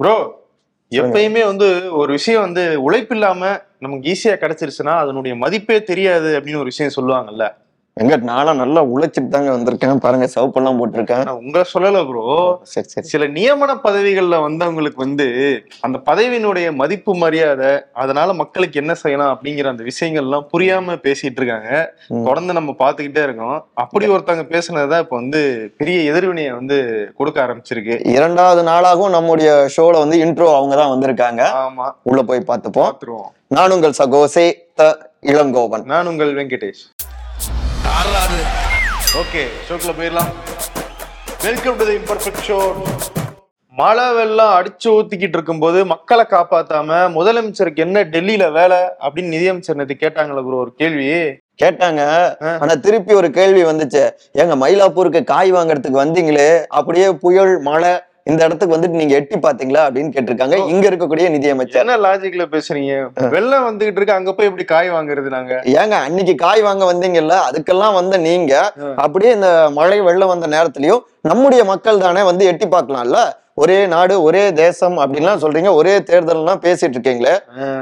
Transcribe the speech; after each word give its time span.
Bro 0.00 0.14
எப்பயுமே 0.92 1.44
வந்து 1.44 1.92
ஒரு 1.92 2.12
விஷயம் 2.12 2.42
வந்து 2.42 2.82
உழைப்பு 2.82 3.14
இல்லாம 3.14 3.42
நமக்கு 3.78 4.10
ஈஸியா 4.12 4.34
கிடைச்சிருச்சுன்னா 4.34 4.94
அதனுடைய 4.94 5.36
மதிப்பே 5.36 5.82
தெரியாது 5.82 6.40
அப்படின்னு 6.40 6.56
ஒரு 6.56 6.64
விஷயம் 6.64 6.96
சொல்லுவாங்கல்ல. 6.96 7.44
எங்க 7.96 8.16
நானும் 8.16 8.56
நல்லா 8.56 8.84
உழைச்சிட்டு 8.84 9.28
தாங்க 9.28 9.50
வந்திருக்கேன். 9.50 9.96
பாருங்க 9.96 10.28
சிவப்பெல்லாம் 10.34 10.78
போட்டிருக்கேன். 10.78 11.28
உங்களை 11.28 11.64
சொல்லல 11.74 12.06
ப்ரோ 12.06 12.60
சரி 12.62 12.86
சரி. 12.86 13.06
சில 13.06 13.26
நியமன 13.26 13.76
பதவிகள்ல 13.84 14.38
வந்தவங்களுக்கு 14.46 14.96
வந்து 14.96 15.26
அந்த 15.80 16.00
பதவியினுடைய 16.06 16.74
மதிப்பு 16.74 17.14
மரியாதை 17.14 17.82
அதனால 17.92 18.32
மக்களுக்கு 18.32 18.80
என்ன 18.80 18.94
செய்யலாம் 18.94 19.38
அப்படிங்கிற 19.38 19.64
அந்த 19.64 19.84
விஷயங்கள்லாம் 19.84 20.46
புரியாம 20.52 20.96
பேசிட்டு 21.02 21.40
இருக்காங்க. 21.40 21.94
தொடர்ந்து 22.24 22.52
நம்ம 22.52 22.74
பார்த்துக்கிட்டே 22.78 23.22
இருக்கோம். 23.22 23.66
அப்படி 23.74 24.08
ஒருத்தவங்க 24.08 24.46
பேசுனதுதான் 24.54 24.98
இப்ப 24.98 25.16
வந்து 25.16 25.72
பெரிய 25.76 26.12
எதிர்வினையை 26.12 26.52
வந்து 26.52 27.10
கொடுக்க 27.16 27.46
ஆரம்பிச்சிருக்கு. 27.46 28.08
இரண்டாவது 28.08 28.68
நாளாகவும் 28.70 29.10
நம்முடைய 29.10 29.68
ஷோல 29.76 29.98
வந்து 29.98 30.18
இன்ட்ரோ 30.24 30.54
அவங்க 30.54 30.76
தான் 30.76 30.92
வந்திருக்காங்க. 30.94 31.42
ஆமா. 31.64 31.90
உள்ள 32.02 32.22
போய் 32.22 32.44
பார்த்துப்போம். 32.46 32.92
நான் 33.48 33.70
உங்கள் 33.70 33.98
சகோசே 33.98 34.52
த 34.74 35.10
இளங்கோவன். 35.22 35.84
நான் 35.84 36.06
உங்கள் 36.06 36.34
வெங்கடேஷ். 36.34 36.82
ஓகே 37.84 39.42
ஷோக்குள்ள 39.68 39.92
போயிடலாம். 39.98 40.30
Welcome 41.42 41.76
to 41.76 41.86
the 41.86 41.92
imperfect 41.92 42.44
show 42.46 42.72
மழை 43.76 44.12
வெள்ளம் 44.12 44.54
அடிச்சு 44.54 44.88
ஊத்திக்கிட்டு 44.88 45.34
இருக்கும்போது 45.34 45.84
மக்களை 45.84 46.24
காப்பாத்தாம 46.30 46.90
முதலமைச்சருக்கு 47.14 47.76
என்ன 47.76 48.04
டெல்லியில 48.04 48.52
வேலை 48.52 48.76
அப்படின்னு 49.00 49.28
நிதியமைச்சர் 49.28 49.76
நேத்து 49.76 49.96
கேட்டாங்களே 50.00 50.42
ப்ரோ 50.44 50.56
ஒரு 50.56 50.74
கேள்வி. 50.76 51.06
கேட்டாங்க. 51.62 52.00
ஆ. 52.42 52.56
ஆனா 52.60 52.74
திருப்பி 52.74 53.14
ஒரு 53.14 53.30
கேள்வி 53.30 53.64
வந்துச்சு. 53.64 54.10
ஏங்க 54.34 54.56
மயிலாப்பூருக்கு 54.56 55.24
காய் 55.24 55.52
வாங்குறதுக்கு 55.52 56.04
வந்தீங்களே? 56.04 56.64
அப்படியே 56.68 57.12
புயல் 57.12 57.58
மழை 57.60 58.02
இந்த 58.30 58.40
இடத்துக்கு 58.46 58.74
வந்துட்டு 58.74 59.00
நீங்க 59.00 59.14
எட்டி 59.18 59.36
பாத்தீங்களா 59.46 59.80
அப்படின்னு 59.86 60.12
கேட்டிருக்காங்க. 60.14 60.56
இங்க 60.72 60.84
இருக்கக்கூடிய 60.90 61.26
நிதியமைச்சர் 61.34 61.82
என்ன 61.82 61.96
லாஜிக்ல 62.04 62.44
பேசுறீங்க? 62.54 62.92
வெள்ளம் 63.34 63.66
வந்துகிட்டு 63.66 63.98
இருக்கு 64.00 64.18
அங்க 64.18 64.32
போய் 64.36 64.48
எப்படி 64.50 64.64
காய் 64.72 64.88
வாங்குறது 64.94 65.30
நாங்க? 65.36 65.54
ஏங்க 65.80 65.96
அன்னைக்கு 66.06 66.34
காய் 66.44 66.62
வாங்க 66.68 66.84
வந்தீங்கல்ல 66.92 67.36
அதுக்கெல்லாம் 67.48 67.96
வந்த 68.00 68.18
நீங்க. 68.28 68.52
அப்படியே 69.04 69.32
இந்த 69.38 69.50
மழை 69.78 69.98
வெள்ளம் 70.08 70.32
வந்த 70.34 70.48
நேரத்திலயும் 70.56 71.02
நம்முடைய 71.30 71.64
மக்கள் 71.72 72.04
தானே 72.04 72.22
வந்து 72.30 72.46
எட்டி 72.52 72.68
பார்க்கலாம்ல? 72.76 73.20
ஒரே 73.62 73.76
நாடு 73.92 74.14
ஒரே 74.28 74.44
தேசம் 74.62 74.96
அப்படின்லாம் 75.02 75.42
சொல்றீங்க 75.42 75.70
ஒரே 75.80 75.92
தேர்தல்லாம் 76.08 76.62
பேசிட்டு 76.64 76.96
இருக்கீங்களே. 76.96 77.34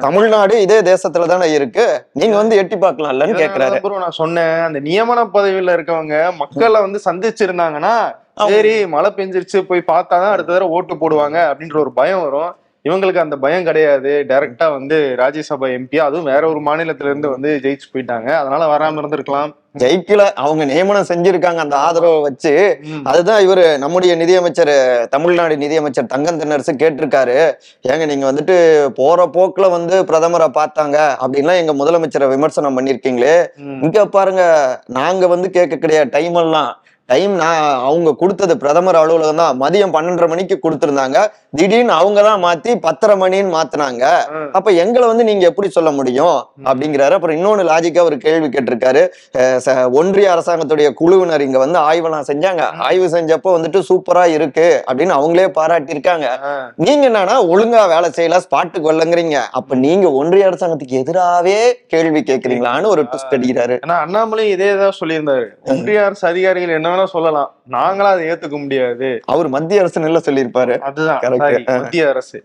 தமிழ்நாடு 0.05 0.55
இதே 0.65 0.79
தேசத்துல 0.91 1.29
தானே 1.31 1.47
இருக்கு. 1.59 1.87
நீங்க 2.21 2.35
வந்து 2.41 2.59
எட்டி 2.63 2.77
பார்க்கலாம்லன்னு 2.83 3.39
கேக்குறாரு. 3.43 3.79
நான் 4.05 4.19
சொன்னேன். 4.23 4.59
அந்த 4.67 4.81
நியமன 4.89 5.25
பதவியில 5.37 5.77
இருக்கவங்க 5.79 6.17
மக்களை 6.43 6.81
வந்து 6.87 7.01
சந்திச்சிருந்தாங்கன்னா 7.09 7.95
சரி 8.37 8.87
மழை 8.87 9.13
பெஞ்சிருச்சு 9.17 9.61
போய் 9.61 9.83
பார்த்தாதான் 9.87 10.31
அடுத்த 10.31 10.53
தடவை 10.53 10.69
ஓட்டு 10.69 10.95
போடுவாங்க 10.95 11.39
அப்படின்ற 11.51 11.79
ஒரு 11.79 11.93
பயம் 11.93 12.23
வரும். 12.23 12.57
இவங்களுக்கு 12.89 13.17
அந்த 13.17 13.37
பயம் 13.37 13.65
கிடையாது. 13.65 14.25
டைரக்டா 14.29 14.71
வந்து 14.71 15.15
ராஜ்யசபா 15.19 15.67
எம்பி 15.77 15.97
அதுவும் 15.97 16.25
வேற 16.25 16.49
ஒரு 16.49 16.61
மாநிலத்துல 16.61 17.05
இருந்து 17.05 17.31
வந்து 17.31 17.61
ஜெயிச்சு 17.63 17.89
போயிட்டாங்க. 17.93 18.31
அதனால 18.33 18.77
வராம 18.77 19.01
இருந்திருக்கலாம். 19.01 19.55
ஜெயிக்கல. 19.79 20.33
அவங்க 20.35 20.65
நியமனம் 20.65 21.07
செஞ்சிருக்காங்க 21.09 21.57
அந்த 21.57 21.77
ஆதரவை 21.77 22.21
வச்சு. 22.21 22.81
அதுதான் 23.05 23.49
இவரு 23.49 23.79
நம்முடைய 23.79 24.17
நிதியமைச்சர் 24.17 25.09
தமிழ்நாடு 25.09 25.57
நிதியமைச்சர் 25.57 26.07
தங்கம் 26.07 26.41
தென்னரசு 26.41 26.73
கேட்டிருக்காரு. 26.73 27.53
ஏங்க 27.89 28.07
நீங்க 28.07 28.33
வந்துட்டு 28.33 28.87
போற 28.89 29.27
போக்குல 29.27 29.71
வந்து 29.71 30.03
பிரதமரை 30.03 30.49
பார்த்தாங்க 30.59 31.11
அப்படின்லாம் 31.27 31.57
எங்க 31.57 31.75
முதலமைச்சரை 31.75 32.29
விமர்சனம் 32.29 32.79
பண்ணிருக்கீங்களே. 32.79 33.47
இங்க 33.83 34.07
பாருங்க 34.07 34.81
நாங்க 34.87 35.27
வந்து 35.27 35.51
கேட்க 35.51 35.77
கிடையாது 35.77 36.11
டைம் 36.11 36.35
எல்லாம் 36.35 36.82
டைம் 37.09 37.33
நான் 37.35 37.63
அவங்க 37.87 38.11
கொடுத்தது 38.15 38.55
பிரதமர் 38.57 38.99
அலுவலகம் 39.01 39.37
தான். 39.37 39.57
மதியம் 39.63 39.95
பன்னெண்டரை 39.95 40.29
மணிக்கு 40.29 40.57
கொடுத்திருந்தாங்க. 40.63 41.19
திடீர்னு 41.57 41.93
அவங்க 41.93 42.23
தான் 42.23 42.43
மாத்தி 42.45 42.81
பத்தரை 42.85 43.15
மணின்னு 43.17 43.51
மாத்துனாங்க. 43.57 44.05
அப்ப 44.53 44.71
எங்களை 44.83 45.07
வந்து 45.07 45.25
நீங்க 45.25 45.45
எப்படி 45.47 45.69
சொல்ல 45.71 45.91
முடியும்? 45.91 46.37
அப்படிங்கிறாரு. 46.65 47.11
அப்புறம் 47.11 47.37
இன்னொன்னு 47.37 47.65
லாஜிக்கா 47.71 48.03
ஒரு 48.03 48.17
கேள்வி 48.19 48.49
கேட்டிருக்காரு. 48.49 49.03
ஒன்றிய 50.01 50.29
அரசாங்கத்துடைய 50.35 50.89
குழுவினர் 51.01 51.41
இங்க 51.41 51.59
வந்து 51.59 51.79
ஆய்வெல்லாம் 51.89 52.29
செஞ்சாங்க. 52.31 52.63
ஆய்வு 52.89 53.09
செஞ்சப்போ 53.17 53.53
வந்துட்டு 53.57 53.83
சூப்பரா 53.91 54.25
இருக்கு 54.37 54.67
அப்படின்னு 54.89 55.17
அவங்களே 55.19 55.47
பாராட்டியிருக்காங்க. 55.59 56.27
ஆ. 56.49 56.53
நீங்க 56.87 57.05
என்னன்னா 57.11 57.37
ஒழுங்கா 57.53 57.85
வேலை 57.95 58.11
செய்யல 58.19 58.41
ஸ்பாட்டுக்கு 58.47 58.91
வரலங்கிறீங்க 58.91 59.37
அப்ப 59.53 59.75
நீங்க 59.87 60.11
ஒன்றிய 60.13 60.49
அரசாங்கத்துக்கு 60.51 61.01
எதிராவே 61.03 61.59
கேள்வி 61.87 62.23
கேக்குறீங்களான்னு 62.23 62.93
ஒரு 62.95 63.03
ட்விஸ்ட் 63.03 63.37
அடிக்கிறாரு. 63.39 63.77
அண்ணாமலை 63.99 64.47
இதே 64.51 64.73
தான் 64.77 64.99
சொல்லியிருந்தாரு. 65.01 65.47
ஒன்றிய 65.73 66.05
அரசு 66.05 66.27
அதிகாரிகள் 66.33 66.77
என்ன 66.79 66.91
வேணா 66.93 67.05
சொல்லலாம். 67.05 67.51
நாங்களா 67.71 68.09
அதை 68.15 68.27
ஏத்துக்க 68.27 68.57
முடியாது. 68.63 69.21
அவர் 69.27 69.49
மத்திய 69.49 69.81
அரசு 69.81 70.01
நல்ல 70.01 70.21
சொல்லியிருப்பாரு. 70.27 70.79
அதுதான். 70.79 71.21
மத்திய 71.67 72.09
அரசு. 72.09 72.43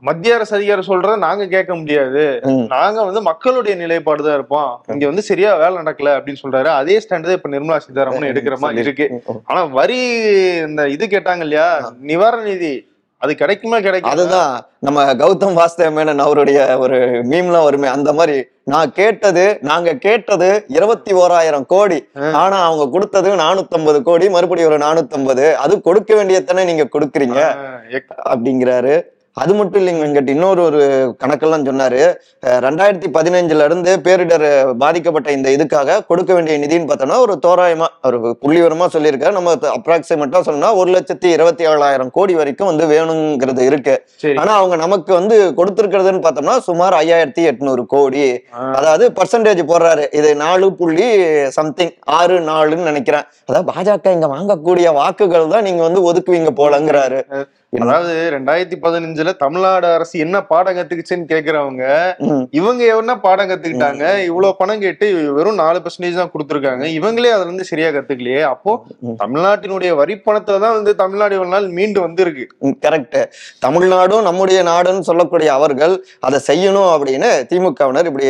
மத்திய 0.00 0.34
அரசு 0.34 0.56
அதிகாரி 0.56 0.82
சொல்றத 0.86 1.18
நாங்க 1.18 1.46
கேட்க 1.46 1.74
முடியாது. 1.74 2.40
நாங்க 2.66 3.04
வந்து 3.04 3.22
மக்களுடைய 3.22 3.76
நிலைப்பாடு 3.76 4.22
தான் 4.22 4.34
இருப்போம். 4.34 4.82
இங்க 4.86 5.06
வந்து 5.06 5.22
சரியா 5.22 5.56
வேலை 5.56 5.76
நடக்கல 5.82 6.14
அப்படின்னு 6.16 6.42
சொல்றாரு. 6.42 6.64
அதே 6.64 6.98
ஸ்டாண்ட் 6.98 7.32
இப்ப 7.32 7.48
நிர்மலா 7.48 7.76
சீதாராமன் 7.76 8.30
எடுக்கிற 8.32 8.58
மாதிரி 8.58 8.80
இருக்கு. 8.80 9.22
ஆனா 9.44 9.64
வரி 9.64 10.00
இந்த 10.68 10.88
இது 10.88 11.06
கேட்டாங்க 11.06 11.40
இல்லையா? 11.40 11.92
நிவாரண 12.00 12.42
நிதி. 12.42 12.74
அது 13.22 13.34
கிடைக்குமா 13.34 13.78
கிடைக்கும் 13.80 14.12
அதுதான். 14.12 14.52
நம்ம 14.78 15.14
கௌதம் 15.14 15.56
வாசுதேவ 15.58 15.90
மேனன் 15.90 16.18
அவருடைய 16.18 16.78
ஒரு 16.78 16.98
மீம்லாம் 17.22 17.62
வருமே 17.62 17.88
அந்த 17.88 18.12
மாதிரி 18.12 18.36
நான் 18.64 18.92
கேட்டது 18.92 19.44
நாங்க 19.60 19.94
கேட்டது 19.94 20.48
இருபத்தி 20.68 21.12
ஓராயிரம் 21.12 21.66
கோடி 21.66 21.98
ஆனா 22.34 22.56
அவங்க 22.62 22.88
கொடுத்தது 22.88 23.30
450 23.36 24.02
கோடி 24.02 24.28
மறுபடியும் 24.28 24.70
ஒரு 24.72 24.78
450 24.78 25.54
அது 25.54 25.80
கொடுக்க 25.80 26.14
வேண்டியதானே 26.14 26.64
நீங்க 26.64 26.88
கொடுக்குறீங்க? 26.94 27.40
அப்படிங்கிறாரு. 28.24 28.94
அது 29.42 29.52
மட்டும் 29.58 29.80
இல்லைங்க 29.80 30.02
வெங்கட். 30.04 30.30
இன்னொரு 30.34 30.60
ஒரு 30.68 30.80
கணக்கெல்லாம் 31.22 31.66
சொன்னாரு. 31.68 32.00
ரெண்டாயிரத்தி 32.64 33.08
பதினஞ்சுல 33.16 33.64
இருந்து 33.68 33.90
பேரிடர் 34.06 34.44
பாதிக்கப்பட்ட 34.82 35.28
இந்த 35.36 35.48
இதுக்காக 35.56 35.98
கொடுக்க 36.08 36.30
வேண்டிய 36.36 36.54
நிதின்னு 36.62 36.88
பார்த்தோம்னா 36.90 37.18
ஒரு 37.24 37.34
தோராயமா 37.46 37.88
ஒரு 38.08 38.18
புள்ளிவரமா 38.42 38.86
சொல்லியிருக்காரு. 38.94 39.34
நம்ம 39.38 39.52
அப்ராக்சிமேட்டா 39.76 40.40
சொன்னா 40.48 40.70
ஒரு 40.80 40.90
லட்சத்தி 40.96 41.28
இருபத்தி 41.36 41.64
ஏழாயிரம் 41.72 42.10
கோடி 42.16 42.34
வரைக்கும் 42.40 42.70
வந்து 42.70 42.86
வேணுங்கிறது 42.94 43.64
இருக்கு. 43.70 43.94
ஆனா 44.42 44.52
அவங்க 44.60 44.78
நமக்கு 44.84 45.14
வந்து 45.20 45.38
கொடுத்திருக்கிறதுன்னு 45.60 46.24
பார்த்தோம்னா 46.26 46.56
சுமார் 46.68 46.96
ஐயாயிரத்தி 47.02 47.44
எட்நூறு 47.52 47.84
கோடி. 47.94 48.26
அதாவது 48.78 49.06
பர்சன்டேஜ் 49.20 49.62
போடுறாரு. 49.72 50.06
இது 50.20 50.32
நாலு 50.44 50.68
புள்ளி 50.80 51.08
சம்திங் 51.58 51.94
ஆறு 52.18 52.38
நாலுன்னு 52.50 52.90
நினைக்கிறேன். 52.90 53.26
அதாவது 53.48 53.68
பாஜக 53.72 54.16
இங்க 54.18 54.28
வாங்கக்கூடிய 54.36 54.88
வாக்குகள் 55.00 55.54
தான் 55.56 55.66
நீங்க 55.70 55.82
வந்து 55.88 56.02
ஒதுக்குவீங்க 56.10 56.52
போலங்கிறாரு. 56.62 57.20
அதாவது 57.72 58.12
ரெண்டாயிரத்தி 58.34 58.76
பதினஞ்சுல 58.84 59.32
தமிழ்நாடு 59.42 59.86
அரசு 59.96 60.14
என்ன 60.24 60.36
பாடம் 60.50 60.76
கத்துக்குச்சுன்னு 60.76 61.26
கேக்குறவங்க. 61.32 61.84
இவங்க 62.60 62.82
என்ன 62.92 63.12
பாடம் 63.24 63.50
கத்துக்கிட்டாங்க 63.50 64.04
இவ்வளவு 64.28 64.56
பணம் 64.60 64.82
கேட்டு 64.84 65.06
வெறும் 65.36 65.60
நாலு 65.62 65.78
பர்சன்டேஜ் 65.84 66.18
தான் 66.20 66.32
கொடுத்துருக்காங்க. 66.32 66.84
இவங்களே 66.98 67.32
அதுல 67.34 67.48
இருந்து 67.48 67.68
சரியா 67.70 67.90
கத்துக்கலையே. 67.96 68.42
அப்போ. 68.54 68.72
தமிழ்நாட்டினுடைய 69.22 69.92
வரி 70.00 70.16
பணத்துல 70.26 70.60
தான் 70.64 70.76
வந்து 70.78 70.94
தமிழ்நாடு 71.02 71.36
இவ்வளவு 71.38 71.54
நாள் 71.56 71.68
மீண்டு 71.78 72.00
வந்திருக்கு. 72.06 72.46
கரெக்ட் 72.86 73.18
தமிழ்நாடும் 73.66 74.26
நம்முடைய 74.28 74.60
நாடுன்னு 74.72 75.08
சொல்லக்கூடிய 75.10 75.50
அவர்கள் 75.58 75.94
அதை 76.28 76.40
செய்யணும் 76.50 76.90
அப்படின்னு 76.94 77.30
திமுகவினர் 77.52 78.10
இப்படி 78.12 78.28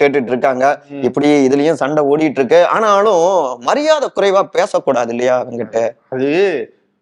கேட்டுட்டு 0.00 0.32
இருக்காங்க. 0.34 0.64
இப்படி 1.08 1.30
இதுலயும் 1.48 1.82
சண்டை 1.84 2.04
ஓடிட்டு 2.12 2.40
இருக்கு. 2.42 2.62
ஆனாலும் 2.76 3.24
மரியாதை 3.68 4.08
குறைவா 4.18 4.42
பேசக்கூடாது 4.58 5.12
இல்லையா 5.16 5.36
அவங்கிட்ட 5.42 5.78
அது 6.14 6.30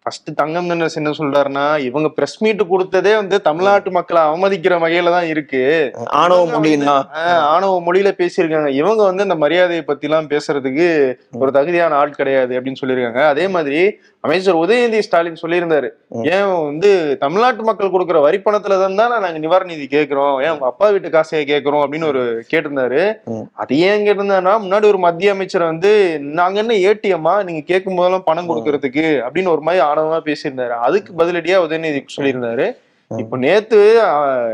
ஃபர்ஸ்ட் 0.05 0.35
தங்கம் 0.35 0.69
தினஸ் 0.69 0.95
என்ன 0.95 1.09
சொல்றாருன்னா 1.09 1.79
இவங்க 1.79 2.09
பிரஸ் 2.09 2.43
மீட் 2.43 2.61
கொடுத்ததே 2.61 3.15
வந்து 3.15 3.41
தமிழ்நாட்டு 3.41 3.91
மக்களை 3.91 4.21
அவமதிக்கிற 4.21 4.73
வகையில 4.77 5.09
தான் 5.09 5.25
இருக்கு. 5.25 5.91
முடியும்னா 6.57 6.97
ஆஹ் 7.19 7.45
ஆணவ 7.53 7.81
மொழியில 7.85 8.11
பேசியிருக்காங்க. 8.17 8.67
இவங்க 8.67 9.03
வந்து 9.03 9.23
இந்த 9.23 9.35
மரியாதையை 9.35 9.83
பத்தி 9.85 10.07
எல்லாம் 10.07 10.29
பேசுறதுக்கு 10.29 10.87
ஒரு 11.31 11.51
தகுதியான 11.51 11.95
ஆள் 11.95 12.09
கிடையாது 12.09 12.61
அப்படின்னு 12.61 12.81
சொல்லியிருக்காங்க. 12.81 13.27
அதே 13.27 13.47
மாதிரி 13.47 13.99
அமைச்சர் 14.25 14.59
உதயநிதி 14.63 14.99
ஸ்டாலின் 15.05 15.41
சொல்லியிருந்தாரு. 15.41 15.89
ஏன் 16.35 16.51
வந்து 16.67 16.91
தமிழ்நாட்டு 17.23 17.63
மக்கள் 17.69 17.91
கொடுக்குற 17.95 18.19
வரி 18.27 18.39
பணத்துல 18.45 18.77
தான் 18.83 18.99
தானே 19.01 19.17
நாங்க 19.25 19.39
நிவாரண 19.45 19.71
நிதி 19.73 19.87
கேட்கிறோம். 19.95 20.35
ஏன் 20.45 20.53
உங்க 20.55 20.67
அப்பா 20.71 20.87
வீட்டு 20.93 21.09
காசையை 21.15 21.43
கேட்கிறோம் 21.51 21.83
அப்படின்னு 21.83 22.09
ஒரு 22.13 22.23
கேட்டிருந்தாரு. 22.51 23.01
அது 23.63 23.79
ஏன் 23.89 24.05
கேட்டிருந்தாருன்னா 24.05 24.55
முன்னாடி 24.63 24.87
ஒரு 24.93 25.01
மத்திய 25.07 25.35
அமைச்சர் 25.35 25.69
வந்து 25.71 25.91
நாங்க 26.39 26.59
என்ன 26.63 26.79
ஏடிஎம்மா? 26.89 27.35
நீங்க 27.49 27.61
கேட்கும் 27.71 27.99
போதெல்லாம் 27.99 28.27
பணம் 28.29 28.49
கொடுக்கறதுக்கு 28.51 29.05
அப்படின்னு 29.25 29.53
ஒரு 29.57 29.63
மாதிரி 29.67 29.83
ஆணவமா 29.89 30.21
பேசியிருந்தாரு. 30.29 30.75
அதுக்கு 30.87 31.13
பதிலடியா 31.21 31.59
உதயநிதி 31.67 32.01
சொல்லியிருந்தாரு. 32.17 32.67
இப்ப 33.11 33.37
நேத்து 33.43 33.79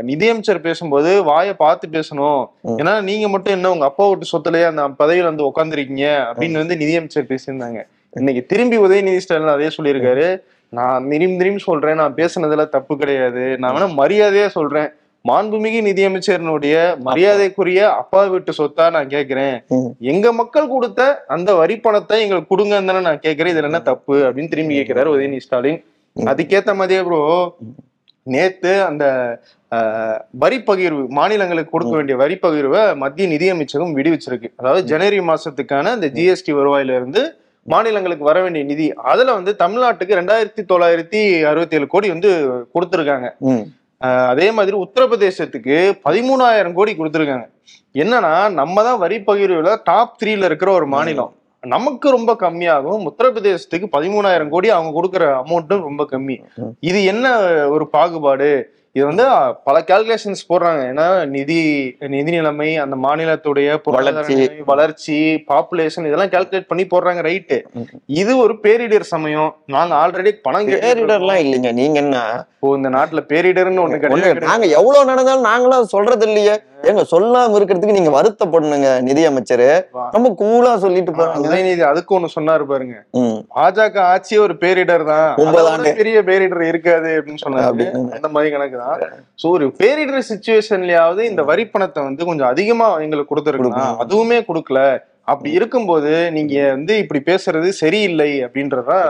நிதியமைச்சர் 0.08 0.66
பேசும்போது 0.66 1.10
வாயை 1.28 1.54
பார்த்து 1.62 1.86
பேசணும். 1.94 2.42
ஏன்னா 2.80 2.92
நீங்க 3.06 3.26
மட்டும் 3.34 3.56
என்ன 3.56 3.70
உங்க 3.74 3.86
அப்பா 3.88 4.04
வீட்டு 4.08 4.32
சொத்துலயே 4.32 4.66
அந்த 4.70 4.82
பதவியில 5.00 5.30
வந்து 5.30 5.48
உட்காந்துருக்கீங்க 5.50 6.06
அப்படின்னு 6.28 6.62
வந்து 6.62 6.76
நிதியமைச்சர் 6.82 7.30
பேசியிருந்தாங்க. 7.32 7.80
இன்னைக்கு 8.16 8.46
திரும்பி 8.46 8.78
உதயநிதி 8.78 9.16
ஸ்டாலின் 9.16 9.48
அதே 9.48 9.68
சொல்லியிருக்காரு. 9.76 10.40
நான் 10.68 11.08
திரும்பி 11.10 11.36
திரும்பி 11.36 11.60
சொல்றேன். 11.60 11.94
நான் 11.94 12.14
பேசுனதுல 12.14 12.68
தப்பு 12.68 12.96
கிடையாது. 12.96 13.56
நான் 13.58 13.74
வேணா 13.74 13.88
மரியாதையா 14.00 14.46
சொல்றேன். 14.46 14.90
மாண்புமிகு 15.24 15.80
நிதியமைச்சரினுடைய 15.88 16.76
மரியாதைக்குரிய 16.98 17.80
அப்பா 17.92 18.24
வீட்டு 18.24 18.52
சொத்தா 18.52 18.90
நான் 18.90 19.08
கேக்குறேன். 19.08 19.54
ம். 19.70 19.90
எங்க 20.00 20.32
மக்கள் 20.32 20.68
கொடுத்த 20.68 21.24
அந்த 21.26 21.54
வரி 21.54 21.76
பணத்தை 21.76 22.22
எங்களுக்கு 22.22 22.52
கொடுங்கன்னு 22.54 23.00
நான் 23.00 23.24
கேக்குறேன். 23.26 23.52
இதுல 23.54 23.62
என்ன 23.62 23.80
தப்பு 23.80 24.16
அப்படின்னு 24.26 24.48
திரும்பி 24.48 24.78
கேட்கிறாரு 24.78 25.12
உதயநிதி 25.14 25.36
ஸ்டாலின். 25.36 25.80
அதுக்கேத்த 26.16 26.74
மாதிரியே 26.74 27.02
ப்ரோ 27.02 27.20
நேத்து 28.26 28.82
அந்த 28.82 29.04
வரி 30.30 30.58
பகிர்வு 30.66 31.08
மாநிலங்களுக்கு 31.08 31.70
கொடுக்க 31.70 31.94
வேண்டிய 31.96 32.16
வரி 32.16 32.38
பகிர்வை 32.42 32.96
மத்திய 32.96 33.28
நிதியமைச்சகம் 33.28 33.94
விடுவிச்சிருக்கு. 33.96 34.48
அதாவது 34.56 34.82
ஜனவரி 34.86 35.20
மாசத்துக்கான 35.20 35.92
அந்த 35.96 36.06
ஜிஎஸ்டி 36.06 36.52
வருவாயில 36.60 36.96
இருந்து 36.96 37.22
மாநிலங்களுக்கு 37.70 38.24
வர 38.28 38.38
வேண்டிய 38.44 38.62
நிதி 38.70 38.86
அதுல 39.10 39.34
வந்து 39.38 39.52
தமிழ்நாட்டுக்கு 39.62 40.18
ரெண்டாயிரத்தி 40.20 40.62
தொள்ளாயிரத்தி 40.70 41.20
அறுபத்தி 41.50 41.76
ஏழு 41.78 41.86
கோடி 41.94 42.08
வந்து 42.14 42.30
கொடுத்திருக்காங்க. 42.74 43.28
அதே 44.32 44.46
மாதிரி 44.56 44.76
உத்தரப்பிரதேசத்துக்கு 44.84 45.76
பதிமூணாயிரம் 46.06 46.76
கோடி 46.78 46.92
கொடுத்திருக்காங்க. 47.00 47.46
என்னன்னா 48.02 48.32
நம்ம 48.60 48.82
தான் 48.88 49.00
வரி 49.04 49.18
பகிர்வுல 49.28 49.76
டாப் 49.90 50.18
த்ரீல 50.20 50.48
இருக்கிற 50.50 50.70
ஒரு 50.78 50.86
மாநிலம். 50.96 51.32
நமக்கு 51.74 52.06
ரொம்ப 52.16 52.32
கம்மியாகும் 52.44 53.02
உத்தரப்பிரதேசத்துக்கு 53.10 53.88
பதிமூணாயிரம் 53.96 54.52
கோடி 54.54 54.68
அவங்க 54.76 54.92
கொடுக்குற 54.98 55.24
அமௌண்ட்டும் 55.42 55.84
ரொம்ப 55.88 56.02
கம்மி. 56.12 56.36
இது 56.90 57.00
என்ன 57.12 57.26
ஒரு 57.74 57.84
பாகுபாடு? 57.96 58.50
இது 58.96 59.04
வந்து 59.06 59.24
பல 59.66 59.76
கால்குலேஷன்ஸ் 59.90 60.40
போடுறாங்க. 60.48 60.80
ஏன்னா 60.90 61.04
நிதி 61.34 61.58
நிதி 62.14 62.30
நிலைமை 62.34 62.68
அந்த 62.76 62.96
மாநிலத்துடைய 63.04 63.68
வளர்ச்சி. 63.96 64.34
வளர்ச்சி 64.70 65.16
பாப்புலேஷன் 65.50 66.08
இதெல்லாம் 66.08 66.32
கால்குலேட் 66.34 66.68
பண்ணி 66.70 66.84
போடுறாங்க 66.90 67.22
ரைட்டு. 67.28 67.58
இது 68.06 68.32
ஒரு 68.44 68.56
பேரிடர் 68.64 69.06
சமயம். 69.14 69.50
நாங்க 69.76 69.94
ஆல்ரெடி 70.02 70.32
பணம் 70.46 70.68
பேரிடர்லாம் 70.86 71.40
இல்லைங்க. 71.44 71.72
நீங்க 71.80 71.98
என்ன? 72.04 72.18
இந்த 72.78 72.90
நாட்டுல 72.96 73.20
பேரிடர்னு 73.32 73.82
ஒண்ணு 73.84 73.96
ஒண்ணு 73.96 74.02
கிடையாது. 74.02 74.50
நாங்க 74.50 74.66
எவ்வளவு 74.80 75.10
நடந்தாலும் 75.12 75.48
நாங்களாம் 75.50 75.92
சொல்றது 75.94 76.26
இல்லையே 76.26 76.56
ஏங்க 76.90 77.02
சொல்லாம 77.12 77.56
இருக்கிறதுக்கு 77.58 77.96
நீங்க 77.96 78.12
வருத்தப்படணுங்க 78.16 78.88
நிதியமைச்சரு. 79.08 79.68
ரொம்ப 80.16 80.28
கூலா 80.40 80.72
சொல்லிட்டு 80.84 81.12
போறாங்க. 81.18 81.44
உதயநிதி 81.48 81.84
அதுக்கு 81.90 82.16
ஒண்ணு 82.16 82.30
சொன்னாரு 82.36 82.64
பாருங்க. 82.72 82.96
பாஜக 83.58 84.00
ஆட்சியே 84.12 84.40
ஒரு 84.46 84.56
பேரிடர் 84.64 85.04
தான். 85.12 85.30
ஒன்பது. 85.44 85.94
பெரிய 86.00 86.18
பேரிடர் 86.30 86.64
இருக்காது 86.72 87.12
அப்படின்னு 87.18 87.44
சொன்னாரு. 87.44 87.86
அந்த 88.18 88.30
மாதிரி 88.34 88.52
கணக்கு 88.56 88.78
தான். 88.84 89.06
சோ 89.42 89.54
ஒரு 89.58 89.68
பேரிடர் 89.82 90.28
சுச்சுவேஷன்லயாவது 90.32 91.22
இந்த 91.30 91.44
வரி 91.52 91.66
பணத்தை 91.74 92.02
வந்து 92.08 92.28
கொஞ்சம் 92.32 92.50
அதிகமா 92.52 92.88
எங்களுக்கு 93.06 93.32
கொடுத்துருக்கலாம். 93.32 93.96
அதுவுமே 94.04 94.40
கொடுக்கல. 94.50 94.80
அப்படி 95.32 95.50
இருக்கும்போது 95.56 96.12
நீங்க 96.36 96.54
வந்து 96.76 96.92
இப்படி 97.02 97.20
பேசுறது 97.28 97.68
சரியில்லை 97.80 98.30
அப்படின்றதா 98.46 99.00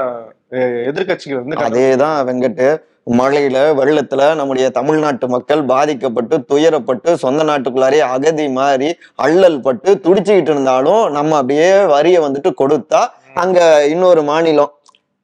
எதிர்கட்சிகள் 0.91 1.41
வந்து 1.43 1.63
அதேதான் 1.69 2.19
வெங்கட்டு. 2.29 2.67
மழையில 3.07 3.59
வெள்ளத்துல 3.79 4.27
நம்முடைய 4.35 4.67
தமிழ்நாட்டு 4.77 5.27
மக்கள் 5.33 5.63
பாதிக்கப்பட்டு 5.71 6.37
துயரப்பட்டு 6.51 7.13
சொந்த 7.23 7.43
நாட்டுக்குள்ளாரே 7.49 8.01
அகதி 8.11 8.47
மாதிரி 8.59 8.89
அள்ளல் 9.19 9.59
பட்டு 9.63 9.91
துடிச்சுக்கிட்டு 10.05 10.53
இருந்தாலும் 10.53 11.03
நம்ம 11.17 11.37
அப்படியே 11.41 11.67
வரியை 11.93 12.21
வந்துட்டு 12.25 12.53
கொடுத்தா 12.61 13.01
அங்க 13.37 13.59
இன்னொரு 13.91 14.23
மாநிலம் 14.29 14.73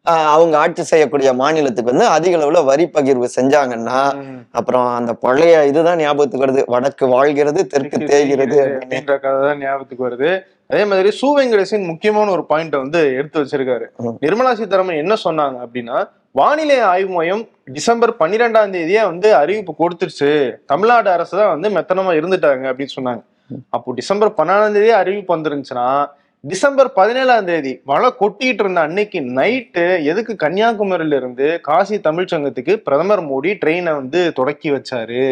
ஆஹ், 0.06 0.28
அவங்க 0.34 0.54
ஆட்சி 0.58 0.82
செய்யக்கூடிய 0.86 1.30
மாநிலத்துக்கு 1.38 1.90
வந்து 1.90 2.06
அதிக 2.12 2.36
அளவுல 2.36 2.60
வரி 2.68 2.84
பகிர்வு 2.92 3.26
செஞ்சாங்கன்னா. 3.34 3.98
அப்புறம் 4.54 4.86
அந்த 4.94 5.12
பழைய 5.24 5.56
இதுதான் 5.68 6.00
ஞாபகத்துக்கு 6.02 6.44
வருது 6.44 6.62
வடக்கு 6.68 7.06
வாழ்கிறது 7.12 7.60
தெற்கு 7.72 7.98
தேய்கிறது. 8.06 8.58
அப்படின்ற 8.76 9.14
கதை 9.18 9.40
தான் 9.42 9.60
ஞாபகத்துக்கு 9.62 10.06
வருது 10.06 10.30
அதே 10.70 10.84
மாதிரி 10.88 11.10
சு 11.18 11.28
வெங்கடேசன் 11.36 11.84
முக்கியமான 11.90 12.30
ஒரு 12.30 12.44
பாயிண்ட 12.48 12.76
வந்து 12.80 13.00
எடுத்து 13.18 13.42
வச்சிருக்காரு. 13.42 13.86
நிர்மலா 14.24 14.52
சீதாராமன் 14.58 15.02
என்ன 15.02 15.16
சொன்னாங்க 15.22 15.58
அப்படின்னா 15.64 15.98
வானிலை 16.34 16.76
ஆய்வு 16.90 17.12
மையம் 17.16 17.42
டிசம்பர் 17.76 18.10
பன்னிரெண்டாம் 18.20 18.72
தேதியே 18.74 19.02
வந்து 19.10 19.28
அறிவிப்பு 19.38 19.72
கொடுத்துருச்சு. 19.78 20.30
தமிழ்நாடு 20.70 21.08
அரசு 21.14 21.34
தான் 21.40 21.52
வந்து 21.54 21.68
மெத்தனமா 21.76 22.12
இருந்துட்டாங்க 22.18 22.64
அப்படின்னு 22.70 22.94
சொன்னாங்க. 22.96 23.22
அப்போ 23.76 23.94
டிசம்பர் 24.00 24.30
பன்னெண்டாம் 24.38 24.74
தேதியே 24.76 24.94
அறிவிப்பு 25.02 25.32
வந்துருந்துச்சுன்னா 25.36 25.86
டிசம்பர் 26.44 26.90
பதினேழாம் 26.98 27.48
தேதி 27.50 27.72
மழை 27.90 28.08
கொட்டிட்டு 28.20 28.62
இருந்த 28.64 28.80
அன்னைக்கு 28.88 29.20
நைட்டு 29.38 29.84
எதுக்கு 30.10 30.34
கன்னியாகுமரியில 30.42 31.18
இருந்து 31.20 31.46
காசி 31.68 31.96
தமிழ்ச்சங்கத்துக்கு 32.08 32.74
பிரதமர் 32.86 33.22
மோடி 33.30 33.52
ட்ரெயினை 33.62 33.94
வந்து 34.00 34.20
தொடக்கி 34.38 34.70
வச்சாரு? 34.76 35.24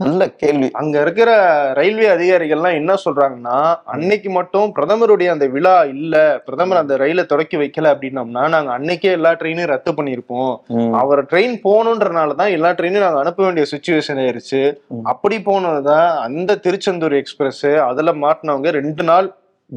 நல்ல 0.00 0.22
கேள்வி 0.42 0.68
அங்க 0.80 0.94
இருக்கிற 1.00 1.30
ரயில்வே 1.78 2.06
அதிகாரிகள்லாம் 2.14 2.78
என்ன 2.78 2.92
சொல்றாங்கன்னா 3.04 3.58
அன்னைக்கு 3.94 4.30
மட்டும் 4.30 4.72
பிரதமருடைய 4.76 5.28
அந்த 5.34 5.46
விழா 5.46 5.74
இல்ல 5.92 6.14
பிரதமர் 6.46 6.80
அந்த 6.80 6.94
ரயிலை 7.02 7.24
தொடக்கி 7.26 7.56
வைக்கல 7.56 7.92
அப்படின்னம்னா 7.94 8.42
நாங்க 8.54 8.72
அன்னைக்கே 8.78 9.12
எல்லா 9.18 9.32
ட்ரெயினையும் 9.40 9.72
ரத்து 9.72 9.92
பண்ணிருப்போம். 9.92 10.52
அவர் 11.02 11.22
ட்ரெயின் 11.30 11.54
போகணுன்றனால 11.66 12.36
தான் 12.40 12.54
எல்லா 12.56 12.72
ட்ரெயினையும் 12.72 13.06
நாங்க 13.06 13.22
அனுப்ப 13.22 13.44
வேண்டிய 13.44 13.66
சுச்சுவேஷன் 13.72 14.20
ஆயிருச்சு. 14.24 14.62
அப்படி 15.12 15.38
போனதுதான் 15.50 16.10
அந்த 16.26 16.58
திருச்செந்தூர் 16.66 17.18
எக்ஸ்பிரஸ் 17.22 17.66
அதுல 17.90 18.12
மாட்டினவங்க 18.24 18.70
ரெண்டு 18.80 19.04
நாள். 19.12 19.28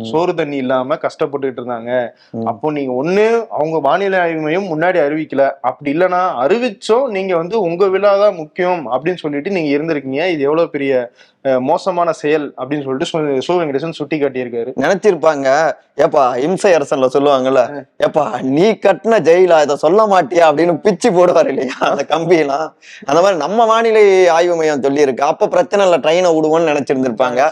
சோறு 0.01 0.33
தண்ணி 0.33 0.55
இல்லாம 0.55 0.95
கஷ்டப்பட்டுட்டு 0.95 1.57
இருந்தாங்க. 1.57 2.09
அப்போ 2.45 2.71
நீங்க 2.71 3.03
ஒண்ணு 3.03 3.47
அவங்க 3.47 3.79
வானிலை 3.79 4.19
ஆய்வு 4.19 4.41
மையம் 4.41 4.63
முன்னாடி 4.63 4.95
அறிவிக்கல. 4.95 5.51
அப்படி 5.61 5.97
இல்லைன்னா 5.97 6.31
அறிவிச்சோம் 6.41 7.07
நீங்க 7.07 7.35
வந்து 7.35 7.61
உங்க 7.61 7.87
விழா 7.87 8.17
தான் 8.17 8.35
முக்கியம் 8.35 8.91
அப்படின்னு 8.91 9.15
சொல்லிட்டு 9.15 9.51
நீங்க 9.51 9.77
இருந்திருக்கீங்க. 9.77 10.27
இது 10.27 10.39
எவ்வளவு 10.39 10.69
பெரிய 10.69 11.11
மோசமான 11.59 12.11
செயல் 12.11 12.53
அப்படின்னு 12.57 12.83
சொல்லிட்டு 12.83 13.53
சு- 13.53 13.57
வெங்கடேசன் 13.57 13.89
சுட்டி 13.89 14.19
காட்டியிருக்காரு 14.19 14.71
நினைச்சிருப்பாங்க. 14.75 15.71
ஏப்பா 15.95 16.35
இம்சை 16.35 16.73
அரசன்ல 16.73 17.07
சொல்லுவாங்கல்ல 17.13 17.85
ஏப்பா 17.97 18.41
நீ 18.41 18.71
கட்டின 18.71 19.19
ஜெயிலா? 19.19 19.61
இதை 19.61 19.75
சொல்ல 19.75 20.05
மாட்டியா? 20.05 20.51
அப்படின்னு 20.51 20.77
பிச்சு 20.77 21.11
போடுவார் 21.11 21.47
இல்லையா? 21.47 21.73
அந்த 21.79 22.05
கம்பியெல்லாம். 22.07 22.73
அந்த 23.05 23.21
மாதிரி 23.21 23.35
நம்ம 23.35 23.65
வானிலை 23.65 24.27
ஆய்வு 24.27 24.55
மையம் 24.55 24.81
சொல்லியிருக்கு. 24.81 25.19
அப்ப 25.19 25.47
பிரச்சனை 25.47 25.91
இல்லை 25.91 25.99
ட்ரெயினை 25.99 26.33
விடுவோம்னு 26.33 26.67
நினைச்சிருந்திருப்பாங்க. 26.67 27.51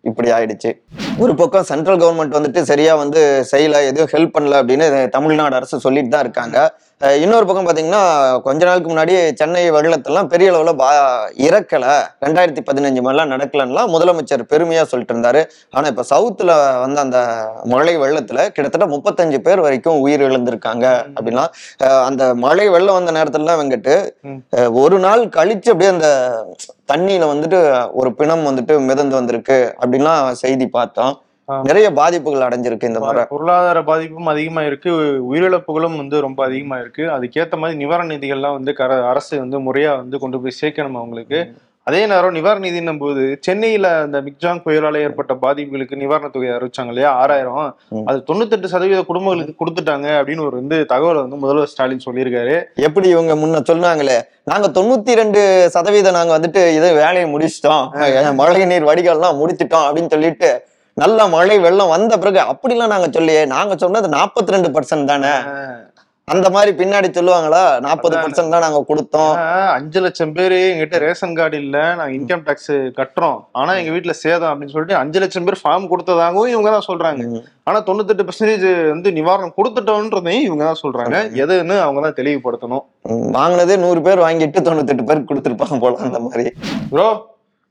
இப்படி 0.00 0.30
ஆயிடுச்சு. 0.30 0.80
ஒரு 1.22 1.32
பக்கம் 1.34 1.66
சென்ட்ரல் 1.70 1.98
கவர்மெண்ட் 2.00 2.36
வந்துட்டு 2.36 2.60
சரியா 2.68 2.92
வந்து 2.94 3.20
செய்யல 3.50 3.80
எதுவும் 3.88 4.12
ஹெல்ப் 4.12 4.34
பண்ணல 4.36 4.58
அப்படின்னு 4.60 4.86
தமிழ்நாடு 5.08 5.54
அரசு 5.54 5.84
சொல்லிட்டு 5.84 6.08
தான் 6.08 6.20
இருக்காங்க 6.20 6.58
இன்னொரு 7.22 7.46
பக்கம் 7.46 7.66
பாத்தீங்கன்னா 7.66 8.00
கொஞ்ச 8.42 8.62
நாளுக்கு 8.66 8.88
முன்னாடி 8.90 9.32
சென்னை 9.32 9.62
வெள்ளத்தெல்லாம் 9.70 10.28
பெரிய 10.28 10.50
அளவுல 10.52 10.72
பா 10.74 10.88
இறக்கல 11.46 11.84
ரெண்டாயிரத்தி 12.24 12.62
பதினஞ்சு 12.68 13.00
மாதிரிலாம் 13.00 13.32
நடக்கலன்னுலாம் 13.34 13.92
முதலமைச்சர் 13.94 14.42
பெருமையா 14.52 14.82
சொல்லிட்டு 14.82 15.14
இருந்தாரு 15.14 15.42
ஆனா 15.70 15.86
இப்ப 15.86 16.04
சவுத்துல 16.10 16.50
வந்த 16.80 17.00
அந்த 17.00 17.20
மழை 17.64 17.94
வெள்ளத்துல 17.98 18.48
கிட்டத்தட்ட 18.48 18.86
முப்பத்தஞ்சு 18.86 19.38
பேர் 19.38 19.60
வரைக்கும் 19.60 20.00
உயிர் 20.00 20.26
இழந்திருக்காங்க 20.28 20.84
அப்படின்னா 21.16 21.46
அந்த 22.08 22.34
மழை 22.44 22.68
வெள்ளம் 22.68 22.98
வந்த 22.98 23.14
நேரத்துலலாம். 23.18 23.62
அஹ் 24.56 24.70
ஒரு 24.82 24.98
நாள் 24.98 25.24
கழிச்சு 25.38 25.72
அப்படியே 25.72 25.90
அந்த 25.90 26.10
தண்ணியில 26.92 27.26
வந்துட்டு 27.32 27.58
ஒரு 27.92 28.10
பிணம் 28.14 28.46
வந்துட்டு 28.46 28.74
மிதந்து 28.86 29.14
வந்திருக்கு 29.14 29.58
அப்படின்லாம் 29.80 30.30
செய்தி 30.42 30.66
பார்த்தோம். 30.68 31.09
நிறைய 31.68 31.86
பாதிப்புகள் 32.00 32.46
அடைஞ்சிருக்கு 32.48 32.90
இந்த 32.90 33.00
முறை. 33.04 33.24
பொருளாதார 33.32 33.82
பாதிப்பும் 33.90 34.32
அதிகமா 34.34 34.62
இருக்கு. 34.68 34.90
உயிரிழப்புகளும் 35.30 35.98
வந்து 36.02 36.18
ரொம்ப 36.26 36.44
அதிகமா 36.48 36.78
இருக்கு. 36.82 37.06
அதுக்கேத்த 37.16 37.56
மாதிரி 37.62 37.80
நிவாரண 37.82 38.14
நிதிகள்லாம் 38.14 38.58
வந்து 38.58 38.74
கர 38.82 39.00
அரசு 39.12 39.34
வந்து 39.44 39.58
முறையா 39.66 39.92
வந்து 40.02 40.18
கொண்டு 40.24 40.40
போய் 40.44 40.60
சேர்க்கணும் 40.60 41.00
அவங்களுக்கு. 41.00 41.40
அதே 41.88 42.00
நேரம் 42.10 42.34
நிவாரண 42.36 42.62
நிதின்னும் 42.66 42.98
போது 43.02 43.22
சென்னையில 43.46 43.86
அந்த 44.06 44.18
மிக்ஜாங் 44.26 44.60
புயலால 44.64 45.00
ஏற்பட்ட 45.04 45.32
பாதிப்புகளுக்கு 45.44 46.00
நிவாரணத் 46.02 46.34
தொகை 46.34 46.50
அறிவிச்சாங்க 46.56 46.92
இல்லையா? 46.92 47.10
ஆறாயிரம். 47.22 47.70
அது 48.10 48.18
தொண்ணூத்தெட்டு 48.28 48.72
சதவீத 48.72 49.00
குடும்பங்களுக்கு 49.10 49.54
கொடுத்துட்டாங்க 49.60 50.08
அப்படின்னு 50.18 50.46
ஒரு 50.48 50.56
வந்து 50.60 50.78
தகவலை 50.92 51.20
வந்து 51.24 51.40
முதல்வர் 51.44 51.70
ஸ்டாலின் 51.72 52.06
சொல்லியிருக்காரு. 52.06 52.56
எப்படி 52.88 53.08
இவங்க 53.08 53.34
முன்ன 53.42 53.62
சொன்னாங்களே 53.70 54.18
நாங்க 54.52 54.68
தொண்ணூத்தி 54.78 55.20
ரெண்டு 55.22 55.42
சதவீதம் 55.76 56.18
நாங்க 56.18 56.34
வந்துட்டு 56.38 56.64
இது 56.78 56.90
வேலையை 57.02 57.26
முடிச்சிட்டோம். 57.34 58.34
மழை 58.42 58.64
நீர் 58.72 58.90
வடிகால்லாம் 58.90 59.40
முடிச்சிட்டோம் 59.42 59.86
அப்படின்னு 59.88 60.14
சொல்லிட்டு 60.16 60.50
நல்ல 60.96 61.28
மழை 61.34 61.56
வெள்ளம் 61.66 61.94
வந்த 61.94 62.16
பிறகு 62.22 62.40
அப்படிலாம் 62.52 62.92
நாங்க 62.94 63.08
சொல்லியே 63.16 63.44
நாங்க 63.54 63.76
சொன்னது 63.84 64.16
நாற்பத்தி 64.18 64.54
ரெண்டு 64.56 64.70
பர்சன்ட் 64.74 65.10
தானே 65.12 65.34
அந்த 66.32 66.48
மாதிரி 66.54 66.72
பின்னாடி 66.80 67.08
சொல்லுவாங்களா? 67.14 67.62
நாற்பது 67.84 68.14
பர்சன்ட் 68.22 68.52
தான் 68.54 68.62
நாங்க 68.64 68.80
கொடுத்தோம். 68.90 69.32
அஞ்சு 69.76 70.00
லட்சம் 70.04 70.34
பேரு 70.36 70.58
எங்கிட்ட 70.66 70.98
ரேஷன் 71.04 71.34
கார்டு 71.38 71.56
இல்ல 71.62 71.78
நாங்க 72.00 72.12
இன்கம் 72.18 72.44
டாக்ஸ் 72.48 72.70
கட்டுறோம். 72.98 73.38
ஆனா 73.60 73.72
எங்க 73.78 73.90
வீட்டுல 73.94 74.14
சேதம் 74.20 74.50
அப்படின்னு 74.50 74.74
சொல்லிட்டு 74.74 74.96
அஞ்சு 75.00 75.20
லட்சம் 75.22 75.46
பேர் 75.48 75.58
ஃபார்ம் 75.62 75.88
கொடுத்ததாகவும் 75.92 76.52
இவங்க 76.52 76.70
தான் 76.76 76.86
சொல்றாங்க. 76.90 77.24
ஆனா 77.68 77.80
தொண்ணூத்தெட்டு 77.88 78.26
பர்சன்டேஜ் 78.28 78.68
வந்து 78.94 79.10
நிவாரணம் 79.18 79.56
கொடுத்துட்டோன்றதையும் 79.58 80.46
இவங்க 80.48 80.64
தான் 80.70 80.82
சொல்றாங்க. 80.84 81.24
எதுன்னு 81.44 81.78
அவங்க 81.86 82.02
தான் 82.06 82.18
தெளிவுபடுத்தணும். 82.20 82.84
வாங்கினதே 83.38 83.78
நூறு 83.86 84.02
பேர் 84.08 84.24
வாங்கிட்டு 84.26 84.66
தொண்ணூத்தெட்டு 84.68 85.08
பேருக்கு 85.10 85.30
கொடுத்துருப்பாங்க 85.32 85.80
போல 85.86 86.02
அந்த 86.10 86.20
மாதிரி. 86.28 86.46
ப்ரோ 86.94 87.08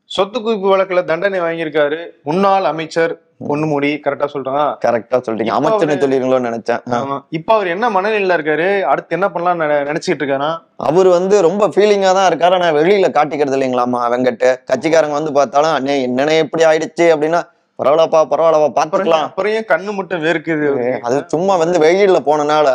சொத்து 0.09 0.39
குவிப்பு 0.39 0.69
வழக்குல 0.71 1.03
தண்டனை 1.03 1.39
வாங்கியிருக்காரு. 1.39 2.05
முன்னாள் 2.23 2.63
அமைச்சர் 2.63 3.11
பொன்முடி 3.47 3.91
கரெக்டா 4.05 4.27
சொல்றான்? 4.33 4.71
கரெக்டா 4.85 5.17
சொல்றீங்க 5.17 5.51
அவரு- 5.57 6.03
சொல்லிருங்களோன்னு 6.03 6.49
நினைச்சேன். 6.49 7.21
இப்ப 7.29 7.53
அவர் 7.53 7.67
என்ன 7.67 7.89
மனநிலையில 7.89 8.37
இருக்காரு? 8.37 8.81
அடுத்து 8.81 9.07
என்ன 9.09 9.29
பண்ணலாம் 9.29 9.69
நினைச்சிட்டு 9.87 10.23
இருக்காரா? 10.23 10.49
அவர் 10.75 11.07
வந்து 11.07 11.41
ரொம்ப 11.41 11.67
ஃபீலிங்கா 11.67 12.13
தான் 12.13 12.31
இருக்காரு. 12.31 12.53
ஆனா 12.53 12.71
வெளியில 12.71 13.09
காட்டிக்கிறது 13.11 13.57
இல்லைங்களாமா 13.59 14.01
வெங்கட்டு 14.13 14.55
கட்சிக்காரங்க 14.73 15.11
வந்து 15.11 15.33
பார்த்தாலும் 15.33 15.75
அண்ணே 15.75 15.89
என்னனே 15.89 16.37
எப்படி 16.37 16.63
ஆயிடுச்சு 16.63 17.05
அப்படின்னா 17.15 17.41
பரவாயில்லப்பா 17.79 18.19
பரவாயில்லப்பா 18.29 18.69
பாத்துக்கலாம் 18.75 19.25
அப்புறம் 19.25 19.51
ஏன் 19.51 19.65
கண்ணு 19.67 19.93
மட்டும் 19.93 20.23
வேர்க்குது? 20.23 20.69
அது 21.01 21.23
சும்மா 21.27 21.55
வந்து 21.55 21.79
வெயில்ல 21.79 22.19
போனனால. 22.25 22.67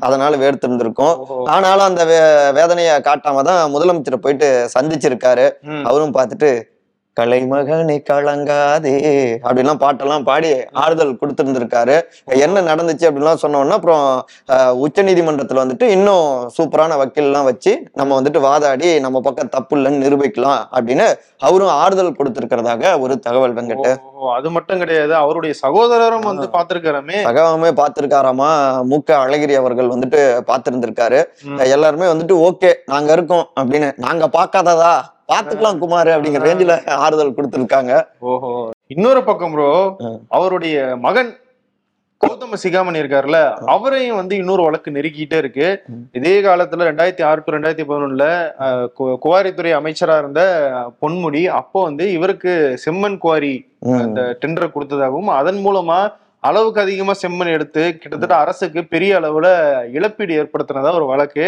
அதனால 0.00 0.36
வேர்த்திருந்திருக்கும் 0.36 1.14
ஓஹோ. 1.18 1.36
ஆனாலும் 1.46 1.84
அந்த 1.84 2.04
வே- 2.04 2.22
வேதனைய 2.54 3.00
காட்டாம 3.00 3.42
தான் 3.42 3.74
முதலமைச்சரை 3.74 4.16
போயிட்டு 4.16 4.48
சந்திச்சிருக்காரு. 4.74 5.46
அவரும் 5.84 6.14
பார்த்துட்டு 6.14 6.50
கலைமகனே 7.20 7.96
கலங்காதே. 8.10 8.94
அப்படிலாம் 9.44 9.82
பாட்டெல்லாம் 9.82 10.24
பாடி 10.24 10.50
ஆறுதல் 10.82 11.18
கொடுத்திருந்திருக்காரு. 11.20 11.96
என்ன 12.40 12.62
நடந்துச்சு 12.70 13.08
அப்படின்லாம் 13.08 13.42
சொன்னோம்னா 13.42 13.78
அப்புறம் 13.78 14.04
உச்ச 14.80 15.02
நீதிமன்றத்துல 15.02 15.62
வந்துட்டு 15.62 15.88
இன்னும் 15.90 16.26
சூப்பரான 16.56 16.96
வக்கீல்லாம் 17.00 17.48
வச்சு 17.48 17.72
நம்ம 17.94 18.20
வந்துட்டு 18.20 18.40
வாதாடி 18.40 18.90
நம்ம 19.00 19.20
பக்கம் 19.20 19.48
தப்பு 19.48 19.74
இல்லைன்னு 19.76 20.02
நிரூபிக்கலாம் 20.04 20.62
அப்படின்னு 20.72 21.06
அவரும் 21.40 21.74
ஆறுதல் 21.80 22.16
கொடுத்திருக்கிறதாக 22.16 22.68
ஒரு 23.00 23.14
தகவல் 23.20 23.56
வெங்கட் 23.56 23.86
ஓ, 24.14 24.30
அது 24.30 24.48
மட்டும் 24.50 24.78
கிடையாது. 24.78 25.12
அவருடைய 25.14 25.52
சகோதரரும் 25.62 26.26
வந்து 26.28 26.46
பாத்திருக்காரமே 26.54 27.18
சகாவமே 27.26 27.70
பார்த்திருக்காராமா? 27.80 28.48
மூக்க 28.90 29.10
அழகிரி 29.22 29.54
அவர்கள் 29.54 29.92
வந்துட்டு 29.92 30.20
பார்த்திருந்திருக்காரு. 30.48 31.20
எல்லாருமே 31.68 32.06
வந்துட்டு 32.06 32.34
ஓகே 32.48 32.72
நாங்க 32.86 33.10
இருக்கோம் 33.12 33.46
அப்படின்னு 33.60 33.88
நாங்க 33.98 34.26
பார்க்காததா? 34.36 34.92
பாத்துக்கலாம் 35.30 35.82
குமார் 35.82 36.10
அப்படிங்கிற 36.14 36.46
ரேஞ்சில 36.48 36.74
ஆறுதல் 37.04 37.36
கொடுத்திருக்காங்க 37.36 37.92
ஓஹோ 38.30 38.50
இன்னொரு 38.94 39.20
பக்கம் 39.24 39.52
ப்ரோ. 39.54 39.68
அவருடைய 40.28 40.76
மகன் 41.04 41.30
கௌதம 42.20 42.56
சிகாமணி 42.62 43.00
இருக்காருல்ல 43.02 43.38
அவரையும் 43.74 44.18
வந்து 44.20 44.34
இன்னொரு 44.36 44.62
வழக்கு 44.66 44.94
நெருக்கிட்டே 44.96 45.36
இருக்கு. 45.42 45.68
இதே 46.18 46.34
காலத்துல 46.46 46.88
ரெண்டாயிரத்தி 46.88 47.24
ஆறு 47.28 47.40
டு 47.44 47.54
ரெண்டாயிரத்தி 47.54 47.86
பதினொன்னுல 47.88 48.26
குவாரித்துறை 49.24 49.72
அமைச்சரா 49.78 50.16
இருந்த 50.18 50.42
பொன்முடி 51.02 51.42
அப்போ 51.60 51.78
வந்து 51.82 52.06
இவருக்கு 52.16 52.52
செம்மண் 52.84 53.18
குவாரி. 53.18 53.54
அந்த 54.02 54.20
டெண்டர் 54.42 54.74
கொடுத்ததாகவும் 54.74 55.30
அதன் 55.38 55.60
மூலமா 55.66 56.00
அளவுக்கு 56.48 56.80
அதிகமா 56.82 57.12
செம்மண் 57.22 57.52
எடுத்து 57.54 57.82
கிட்டத்தட்ட 58.02 58.34
அரசுக்கு 58.42 58.80
பெரிய 58.92 59.18
அளவுல 59.20 59.48
இழப்பீடு 59.96 60.32
ஏற்படுத்தினதா 60.40 60.92
ஒரு 60.98 61.06
வழக்கு. 61.10 61.46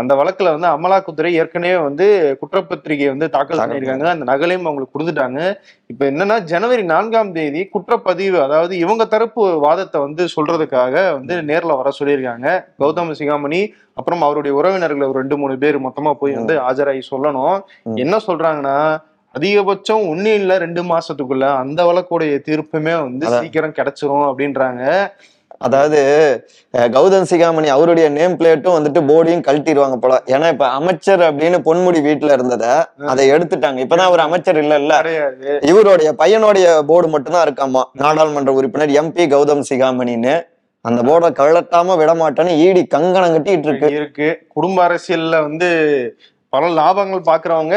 அந்த 0.00 0.12
வழக்குல 0.20 0.52
வந்து 0.56 0.68
அமலாக்கத்துறை 0.72 1.30
ஏற்கனவே 1.40 1.78
வந்து 1.86 2.06
குற்றப்பத்திரிகை 2.40 3.06
வந்து 3.12 3.28
தாக்கல் 3.36 3.60
பண்ணியிருக்காங்க. 3.62 4.08
அந்த 4.14 4.26
நகலையும் 4.32 4.68
அவங்களுக்கு 4.68 4.94
கொடுத்துட்டாங்க. 4.96 5.40
இப்ப 5.92 6.04
என்னன்னா 6.10 6.36
ஜனவரி 6.52 6.84
நான்காம் 6.92 7.32
தேதி 7.38 7.62
குற்றப்பதிவு 7.76 8.38
அதாவது 8.46 8.74
இவங்க 8.84 9.06
தரப்பு 9.14 9.44
வாதத்தை 9.66 10.00
வந்து 10.06 10.24
சொல்றதுக்காக 10.36 10.94
வந்து 11.16 11.36
நேர்ல 11.52 11.78
வர 11.80 11.92
சொல்லியிருக்காங்க. 12.00 12.48
கௌதம 12.82 13.16
சிகாமணி 13.22 13.62
அப்புறம் 14.00 14.22
அவருடைய 14.26 14.52
உறவினர்கள் 14.60 15.08
ஒரு 15.10 15.18
ரெண்டு 15.22 15.36
மூணு 15.40 15.56
பேர் 15.64 15.84
மொத்தமா 15.88 16.12
போய் 16.20 16.38
வந்து 16.38 16.54
ஆஜராகி 16.68 17.02
சொல்லணும். 17.10 17.58
என்ன 18.04 18.14
சொல்றாங்கன்னா 18.28 18.78
அதிகபட்சம் 19.36 20.02
ஒண்ணு 20.12 20.32
இல்ல 20.40 20.58
ரெண்டு 20.64 20.82
மாசத்துக்குள்ள 20.90 21.44
அந்த 21.62 21.80
வழக்குடைய 21.90 22.34
தீர்ப்புமே 22.48 22.96
வந்து. 23.06 23.26
சீக்கிரம் 23.38 23.78
கிடைச்சிரும் 23.78 24.26
அப்படின்றாங்க. 24.30 24.82
அதாவது 25.66 26.00
கௌதம் 26.94 27.28
சிகாமணி 27.30 27.68
அவருடைய 27.74 28.06
நேம் 28.16 28.34
பிளேட்டும் 28.38 28.76
வந்துட்டு 28.76 29.00
போர்டையும் 29.10 29.44
கழட்டிடுவாங்க 29.48 29.96
போல. 30.02 30.14
ஏன்னா 30.34 30.48
இப்ப 30.54 30.66
அமைச்சர் 30.78 31.22
அப்படின்னு 31.28 31.58
பொன்முடி 31.68 32.00
வீட்டுல 32.06 32.34
இருந்தத 32.36 32.64
அதை 33.12 33.24
எடுத்துட்டாங்க. 33.34 33.78
இப்பதான் 33.84 34.08
அவர் 34.10 34.24
அமைச்சர் 34.26 34.58
இல்ல 34.62 34.78
இல்ல 34.82 34.94
இவருடைய 35.72 36.10
பையனுடைய 36.22 36.66
போர்டு 36.90 37.10
மட்டும்தான் 37.14 37.46
இருக்காமா? 37.48 37.84
நாடாளுமன்ற 38.02 38.52
உறுப்பினர் 38.60 38.96
எம்பி 39.02 39.26
கௌதம் 39.34 39.68
சிகாமணின்னு. 39.70 40.34
அந்த 40.84 41.00
போர்டை 41.08 41.28
கழட்டாம 41.40 41.96
விட 41.98 42.12
மாட்டேன்னு 42.14 42.54
ஈடி 42.64 42.82
கங்கணம் 42.94 43.34
கட்டிட்டு 43.34 43.68
இருக்கு. 43.68 43.90
இருக்கு. 44.00 44.28
குடும்ப 44.54 44.78
அரசியல்ல 44.88 45.36
வந்து 45.46 45.70
பல 46.54 46.66
லாபங்கள் 46.80 47.28
பாக்குறவங்க 47.30 47.76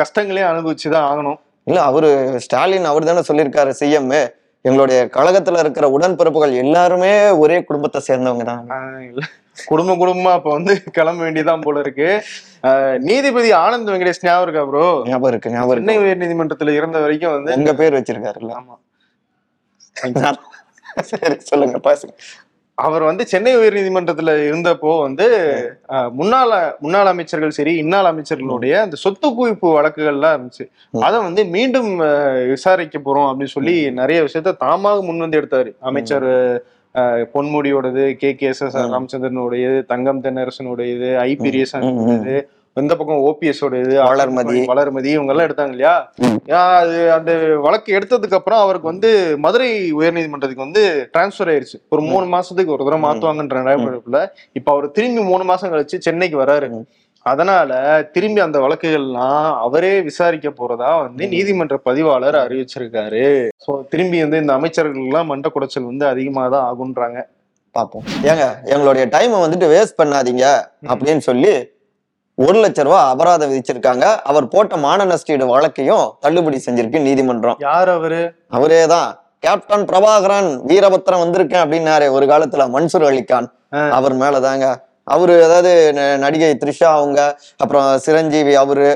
கஷ்டங்களையும் 0.00 0.50
அனுபவிச்சுதான் 0.52 1.08
ஆகணும். 1.10 1.38
இல்ல 1.66 1.80
அவரு 1.90 2.08
ஸ்டாலின் 2.44 2.90
அவர் 2.90 3.08
தானே 3.08 3.22
சொல்லியிருக்காரு 3.28 3.72
சிஎம் 3.80 4.12
எங்களுடைய 4.64 4.98
கழகத்துல 5.16 5.60
இருக்கிற 5.64 5.86
உடன்பிறப்புகள் 5.96 6.54
எல்லாருமே 6.62 7.12
ஒரே 7.42 7.56
குடும்பத்தை 7.68 8.00
சேர்ந்தவங்க 8.08 8.44
தான். 8.50 8.64
குடும்ப 9.70 9.94
குடும்பமா 10.02 10.32
அப்ப 10.38 10.48
வந்து 10.56 10.72
கிளம்ப 10.96 11.20
வேண்டியதான் 11.26 11.64
போல 11.64 11.80
இருக்கு. 11.84 12.08
நீதிபதி 13.08 13.50
ஆனந்த் 13.62 13.92
வெங்கடேஷ் 13.92 14.24
ஞாபகம் 14.26 14.44
இருக்கா 14.46 14.62
ப்ரோ 14.70 14.84
ஞாபகம் 15.10 15.30
இருக்கு 15.32 15.52
ஞாபகம் 15.54 15.78
சென்னை 15.80 15.96
உயர் 16.02 16.22
நீதிமன்றத்துல 16.22 16.74
இருந்த 16.78 16.98
வரைக்கும் 17.04 17.34
வந்து 17.36 17.56
உங்க 17.58 17.74
பேர் 17.80 17.96
வச்சிருக்காருல்ல. 17.98 18.52
ஆமா. 18.60 18.76
சரி 21.10 21.36
சொல்லுங்க 21.50 21.78
பாசுங்க. 21.88 22.14
அவர் 22.80 23.02
வந்து 23.02 23.26
சென்னை 23.26 23.52
உயர் 23.56 23.74
நீதிமன்றத்துல 23.74 24.32
இருந்தப்போ 24.46 24.92
வந்து 25.00 25.26
முன்னாள் 26.12 26.52
முன்னாள் 26.80 27.06
அமைச்சர்கள் 27.06 27.56
சரி 27.58 27.72
இன்னாள் 27.82 28.08
அமைச்சர்களுடைய 28.10 28.74
அந்த 28.80 28.96
சொத்து 28.96 29.28
குவிப்பு 29.30 29.68
வழக்குகள்லாம் 29.76 30.36
இருந்துச்சு. 30.36 30.66
அதை 31.00 31.18
வந்து 31.20 31.44
மீண்டும் 31.46 31.90
விசாரிக்க 32.48 32.98
போறோம் 32.98 33.28
அப்படின்னு 33.28 33.54
சொல்லி 33.54 33.74
நிறைய 33.92 34.20
விஷயத்த 34.22 34.56
தாமாக 34.64 35.02
முன் 35.02 35.18
வந்து 35.18 35.40
எடுத்தாரு. 35.40 35.72
அமைச்சர் 35.90 36.28
பொன்முடியோடது 37.34 38.04
கே. 38.16 38.30
கே. 38.34 38.46
எஸ். 38.46 38.62
எஸ். 38.62 38.76
ராமச்சந்திரனுடையது 38.86 39.80
தங்கம் 39.84 40.22
தென்னரசனுடையது 40.22 41.10
ஐ. 41.18 41.30
ம், 41.34 41.42
பிரியசன் 41.44 41.86
ம். 42.06 42.24
இந்த 42.78 42.94
பக்கம் 42.96 43.22
ஓபிஎஸ் 43.28 43.62
உடையது 43.66 43.94
வளர்மதி. 44.10 44.58
வளர்மதி 44.72 45.08
இவங்க 45.16 45.32
எல்லாம் 45.32 45.46
எடுத்தாங்க 45.48 45.74
இல்லையா? 45.74 45.94
அது 46.80 46.96
அந்த 47.16 47.32
வழக்கு 47.64 47.90
எடுத்ததுக்கு 47.98 48.38
அப்புறம் 48.38 48.62
அவருக்கு 48.64 48.90
வந்து 48.92 49.10
மதுரை 49.44 49.68
உயர்நீதிமன்றத்துக்கு 50.00 50.66
வந்து 50.66 50.82
டிரான்ஸ்ஃபர் 51.14 51.50
ஆயிருச்சு. 51.52 51.78
ஒரு 51.88 52.02
மூணு 52.10 52.26
மாசத்துக்கு 52.36 52.74
ஒரு 52.76 52.84
தடவை 52.86 53.00
மாத்துவாங்கன்ற 53.06 54.22
இப்ப 54.58 54.72
அவர் 54.72 54.94
திரும்பி 54.98 55.22
மூணு 55.30 55.44
மாசம் 55.44 55.72
கழிச்சு 55.72 55.98
சென்னைக்கு 56.06 56.38
வராரு. 56.44 56.68
அதனால 57.26 57.70
திரும்பி 58.12 58.40
அந்த 58.44 58.58
வழக்குகள்லாம் 58.58 59.48
அவரே 59.64 59.92
விசாரிக்க 60.06 60.48
போறதா 60.60 60.90
வந்து. 61.02 61.26
நீதிமன்ற 61.34 61.76
பதிவாளர் 61.88 62.38
அறிவிச்சிருக்காரு. 62.44 63.26
சோ 63.64 63.72
திரும்பி 63.88 64.20
வந்து 64.24 64.40
இந்த 64.44 64.52
அமைச்சர்கள் 64.58 65.04
எல்லாம் 65.08 65.28
மண்ட 65.32 65.48
குடைச்சல் 65.56 65.90
வந்து 65.90 66.06
அதிகமா 66.12 66.44
தான் 66.54 66.66
ஆகுன்றாங்க. 66.70 67.20
பார்ப்போம் 67.76 68.06
ஏங்க 68.30 68.46
எங்களுடைய 68.74 69.04
டைமை 69.16 69.36
வந்துட்டு 69.42 69.66
வேஸ்ட் 69.74 70.00
பண்ணாதீங்க 70.00 70.46
அப்படின்னு 70.92 71.24
சொல்லி 71.28 71.52
ஒரு 72.44 72.58
லட்ச 72.62 72.80
ரூபாய் 72.86 73.08
அபராதம் 73.12 73.50
விதிச்சிருக்காங்க. 73.50 74.04
அவர் 74.30 74.44
போட்ட 74.52 74.74
மான 74.84 75.04
நஷ்டீடு 75.10 75.46
வழக்கையும் 75.54 76.04
தள்ளுபடி 76.24 76.58
செஞ்சிருக்கு 76.66 77.00
நீதிமன்றம். 77.06 77.58
யார் 77.66 77.90
அவரு? 77.96 78.20
அவரே 78.56 78.82
தான் 78.94 79.10
கேப்டன் 79.44 79.84
பிரபாகரன் 79.90 80.48
வீரபத்திரம் 80.70 81.22
வந்திருக்கேன் 81.24 81.62
அப்படின்னாரு. 81.64 82.06
ஒரு 82.16 82.26
காலத்துல 82.32 82.64
மன்சூர் 82.74 83.06
அலிகான். 83.10 83.48
அவர் 83.98 84.14
மேலதாங்க. 84.22 84.66
அவரு 85.14 85.34
அதாவது 85.46 85.72
நடிகை 86.24 86.50
த்ரிஷா 86.62 86.88
அவங்க 86.98 87.20
அப்புறம் 87.62 87.86
சிரஞ்சீவி 88.06 88.54
அவரு 88.62 88.88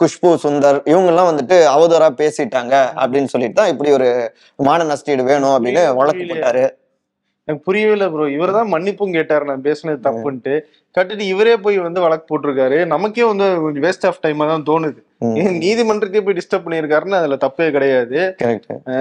குஷ்பு 0.00 0.30
சுந்தர் 0.42 0.78
இவங்க 0.90 1.08
எல்லாம் 1.12 1.28
வந்துட்டு 1.30 1.56
அவதூறா 1.74 2.08
பேசிட்டாங்க 2.20 2.74
அப்படின்னு 3.02 3.32
சொல்லிட்டு 3.32 3.58
தான் 3.60 3.72
இப்படி 3.72 3.90
ஒரு 3.98 4.08
மான 4.68 4.84
நஷ்டீடு 4.90 5.22
வேணும் 5.30 5.54
அப்படின்னு 5.56 5.82
வழக்கு 6.00 6.24
போட்டாரு. 6.30 6.64
எனக்கு 7.48 7.66
புரியவே 7.68 7.92
இல்லை 7.96 8.08
ப்ரோ 8.14 8.24
இவர் 8.34 8.56
தான் 8.56 8.68
மன்னிப்பும் 8.72 9.14
கேட்டாரு. 9.16 9.44
நான் 9.44 9.64
பேசுனது 9.68 9.98
தப்புன்ட்டு. 10.06 10.54
கட்டிட்டு 10.96 11.24
இவரே 11.32 11.54
போய் 11.64 11.78
வந்து 11.86 12.00
வழக்கு 12.04 12.26
போட்டிருக்காரு. 12.28 12.78
நமக்கே 12.92 13.24
வந்து 13.30 13.46
கொஞ்சம் 13.64 13.84
வேஸ்ட் 13.86 14.06
ஆஃப் 14.08 14.20
டைமா 14.24 14.46
தான் 14.50 14.66
தோணுது. 14.70 15.00
ஏன் 15.42 15.56
நீதிமன்றத்தையே 15.64 16.22
போய் 16.26 16.38
டிஸ்டர்ப் 16.38 16.66
பண்ணியிருக்காருன்னு 16.66 17.18
அதுல 17.20 17.38
தப்பே 17.46 17.66
கிடையாது. 17.76 18.18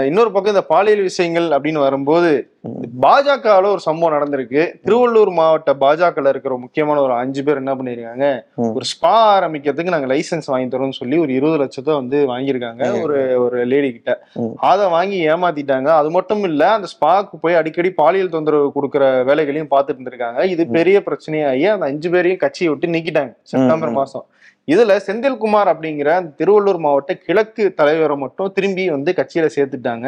இன்னொரு 0.09 0.31
பக்கம் 0.31 0.53
இந்த 0.55 0.65
பாலியல் 0.73 1.07
விஷயங்கள் 1.09 1.47
அப்படின்னு 1.57 1.85
வரும்போது. 1.87 2.31
பாஜகவுல 3.03 3.69
ஒரு 3.71 3.81
சம்பவம் 3.85 4.13
நடந்திருக்கு 4.15 4.61
திருவள்ளூர் 4.81 5.31
மாவட்ட 5.37 5.71
பாஜகல 5.81 6.31
இருக்கிற 6.33 6.55
முக்கியமான 6.63 7.01
ஒரு 7.01 7.13
அஞ்சு 7.15 7.41
பேர் 7.41 7.61
என்ன 7.61 7.73
பண்ணிருக்காங்க. 7.77 8.25
ஒரு 8.71 8.85
ஸ்பா 8.91 9.13
ஆரம்பிக்கிறதுக்கு 9.31 9.93
நாங்க 9.95 10.09
லைசென்ஸ் 10.11 10.49
வாங்கி 10.51 10.69
தரோம்னு 10.69 10.99
சொல்லி 10.99 11.17
ஒரு 11.17 11.31
இருபது 11.37 11.59
லட்சத்தை 11.61 11.93
வந்து 11.97 12.19
வாங்கியிருக்காங்க. 12.31 12.83
ஒரு 13.03 13.15
ஒரு 13.43 13.59
லேடி 13.71 13.89
கிட்ட. 13.91 14.13
அதை 14.69 14.85
வாங்கி 14.95 15.19
ஏமாத்திட்டாங்க 15.29 15.89
அது 15.95 16.11
மட்டும் 16.17 16.43
இல்ல 16.49 16.63
அந்த 16.73 16.89
ஸ்பாக்கு 16.93 17.39
போய் 17.41 17.59
அடிக்கடி 17.59 17.91
பாலியல் 17.97 18.35
தொந்தரவு 18.35 18.67
கொடுக்குற 18.75 18.99
வேலைகளையும் 19.29 19.71
பார்த்துட்டு 19.71 19.99
இருந்திருக்காங்க 19.99 20.19
இது 20.53 20.65
பெரிய 20.77 20.99
பிரச்சனையாகி 21.07 21.65
அந்த 21.71 21.85
அஞ்சு 21.91 22.11
பேரையும் 22.13 22.43
கட்சியை 22.43 22.69
விட்டு 22.71 22.93
நீக்கிட்டாங்க 22.93 23.33
செப்டம்பர் 23.51 23.93
ம். 23.93 23.99
மாசம் 23.99 24.27
இதுல 24.67 24.95
செந்தில்குமார் 25.05 25.69
அப்படிங்கிற 25.71 26.09
திருவள்ளூர் 26.39 26.79
மாவட்ட 26.83 27.11
கிழக்கு 27.21 27.63
தலைவரை 27.77 28.15
மட்டும் 28.19 28.51
திரும்பி 28.55 28.83
வந்து 28.89 29.11
கட்சியில 29.17 29.47
சேர்த்துட்டாங்க. 29.55 30.07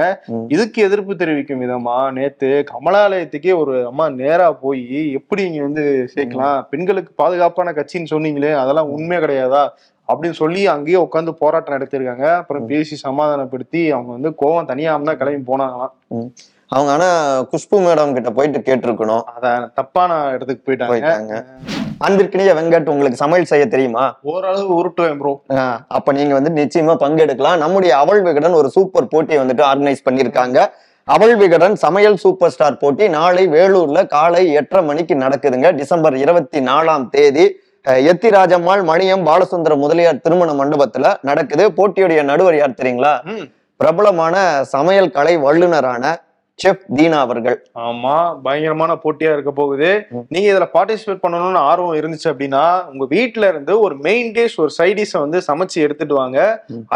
இதுக்கு 0.54 0.80
எதிர்ப்பு 0.86 1.14
தெரிவிக்கும் 1.22 1.62
விதமா 1.64 1.96
நேத்து 2.18 2.43
கமலாலயத்துக்கே 2.72 3.54
ஒரு 3.62 3.74
அம்மா 3.90 4.06
நேரா 4.22 4.48
போய் 4.64 4.84
எப்படி 5.20 5.44
இங்க 5.50 5.62
வந்து 5.68 5.84
சேர்க்கலாம்? 6.14 6.60
பெண்களுக்கு 6.72 7.12
பாதுகாப்பான 7.22 7.74
கட்சின்னு 7.80 8.14
சொன்னீங்களே 8.14 8.54
அதெல்லாம் 8.62 8.94
உண்மை 8.96 9.20
கிடையாதா? 9.26 9.64
அப்படின்னு 10.10 10.38
சொல்லி 10.42 10.62
அங்கேயே 10.74 10.98
உட்காந்து 11.06 11.34
போராட்டம் 11.42 11.76
நடத்திருக்காங்க 11.76 12.26
அப்புறம் 12.40 12.66
பேசி 12.72 12.96
சமாதானப்படுத்தி 13.04 13.82
அவங்க 13.96 14.12
வந்து 14.18 14.32
கோவம் 14.42 14.72
தனியாம 14.72 15.08
தான் 15.10 15.20
கிளம்பி 15.22 15.50
போனாங்களாம். 15.52 15.94
அவங்க 16.76 16.92
ஆனா 16.96 17.08
குஷ்பு 17.52 17.78
மேடம் 17.86 18.14
கிட்ட 18.18 18.30
போயிட்டு 18.38 18.60
கேட்டிருக்கணும். 18.68 19.24
அத 19.36 19.48
தப்பான 19.80 20.12
இடத்துக்கு 20.36 20.66
போயிட்டாங்க. 20.68 21.40
அன்பிற்கினிய 22.06 22.54
வெங்கட் 22.60 22.92
உங்களுக்கு 22.94 23.22
சமையல் 23.22 23.50
செய்ய 23.52 23.66
தெரியுமா? 23.74 24.06
ஓரளவு 24.32 24.72
உருட்டுவேன் 24.80 25.20
ப்ரோ 25.22 25.34
அப்ப 25.98 26.14
நீங்க 26.18 26.34
வந்து 26.38 26.52
நிச்சயமா 26.62 26.96
பங்கெடுக்கலாம். 27.04 27.62
நம்முடைய 27.64 27.92
அவள் 28.04 28.22
விகடன் 28.28 28.60
ஒரு 28.62 28.72
சூப்பர் 28.78 29.12
போட்டியை 29.14 29.40
வந்துட்டு 29.44 29.64
ஆர்கனைஸ் 29.70 30.06
பண்ணிருக்காங்க 30.08 30.60
அவள் 31.08 31.34
விகடன் 31.40 31.76
சமையல் 31.84 32.22
சூப்பர் 32.24 32.52
ஸ்டார் 32.54 32.78
போட்டி 32.82 33.06
நாளை 33.16 33.44
வேலூர்ல 33.54 34.00
காலை 34.14 34.44
எட்டரை 34.60 34.82
மணிக்கு 34.90 35.16
நடக்குதுங்க. 35.24 35.70
டிசம்பர் 35.80 36.16
இருபத்தி 36.24 36.60
நாலாம் 36.70 37.06
தேதி 37.16 37.46
எத்தி 38.12 38.30
ராஜம்மாள் 38.36 38.84
மணியம் 38.90 39.26
பாலசுந்தர 39.30 39.76
முதலியார் 39.82 40.22
திருமண 40.26 40.52
மண்டபத்துல 40.60 41.08
நடக்குது. 41.30 41.66
போட்டியுடைய 41.78 42.22
நடுவர் 42.30 42.58
யார் 42.60 42.80
தெரியுங்களா. 42.80 43.14
பிரபலமான 43.80 44.36
சமையல் 44.74 45.14
கலை 45.18 45.36
வல்லுனரான 45.46 46.14
செஃப் 46.60 46.84
தீனா 46.98 47.20
அவர்கள். 47.26 47.58
ஆமா 47.86 48.16
பயங்கரமான 48.44 48.92
போட்டியா 49.04 49.32
இருக்க 49.36 49.52
போகுது. 49.60 49.90
நீங்க 50.34 50.48
இதுல 50.54 50.66
பார்ட்டிசிபேட் 50.76 51.24
பண்ணணும்னு 51.24 51.62
ஆர்வம் 51.70 51.98
இருந்துச்சு 52.02 52.28
அப்படின்னா 52.32 52.66
உங்க 52.92 53.06
வீட்ல 53.16 53.48
இருந்து 53.54 53.74
ஒரு 53.86 53.96
மெயின் 54.08 54.30
டிஷ் 54.36 54.60
ஒரு 54.64 54.72
சைட் 54.80 55.00
டிஷ் 55.00 55.18
வந்து 55.24 55.40
சமைச்சு 55.48 55.78
எடுத்துட்டு 55.86 56.16
வாங்க. 56.22 56.40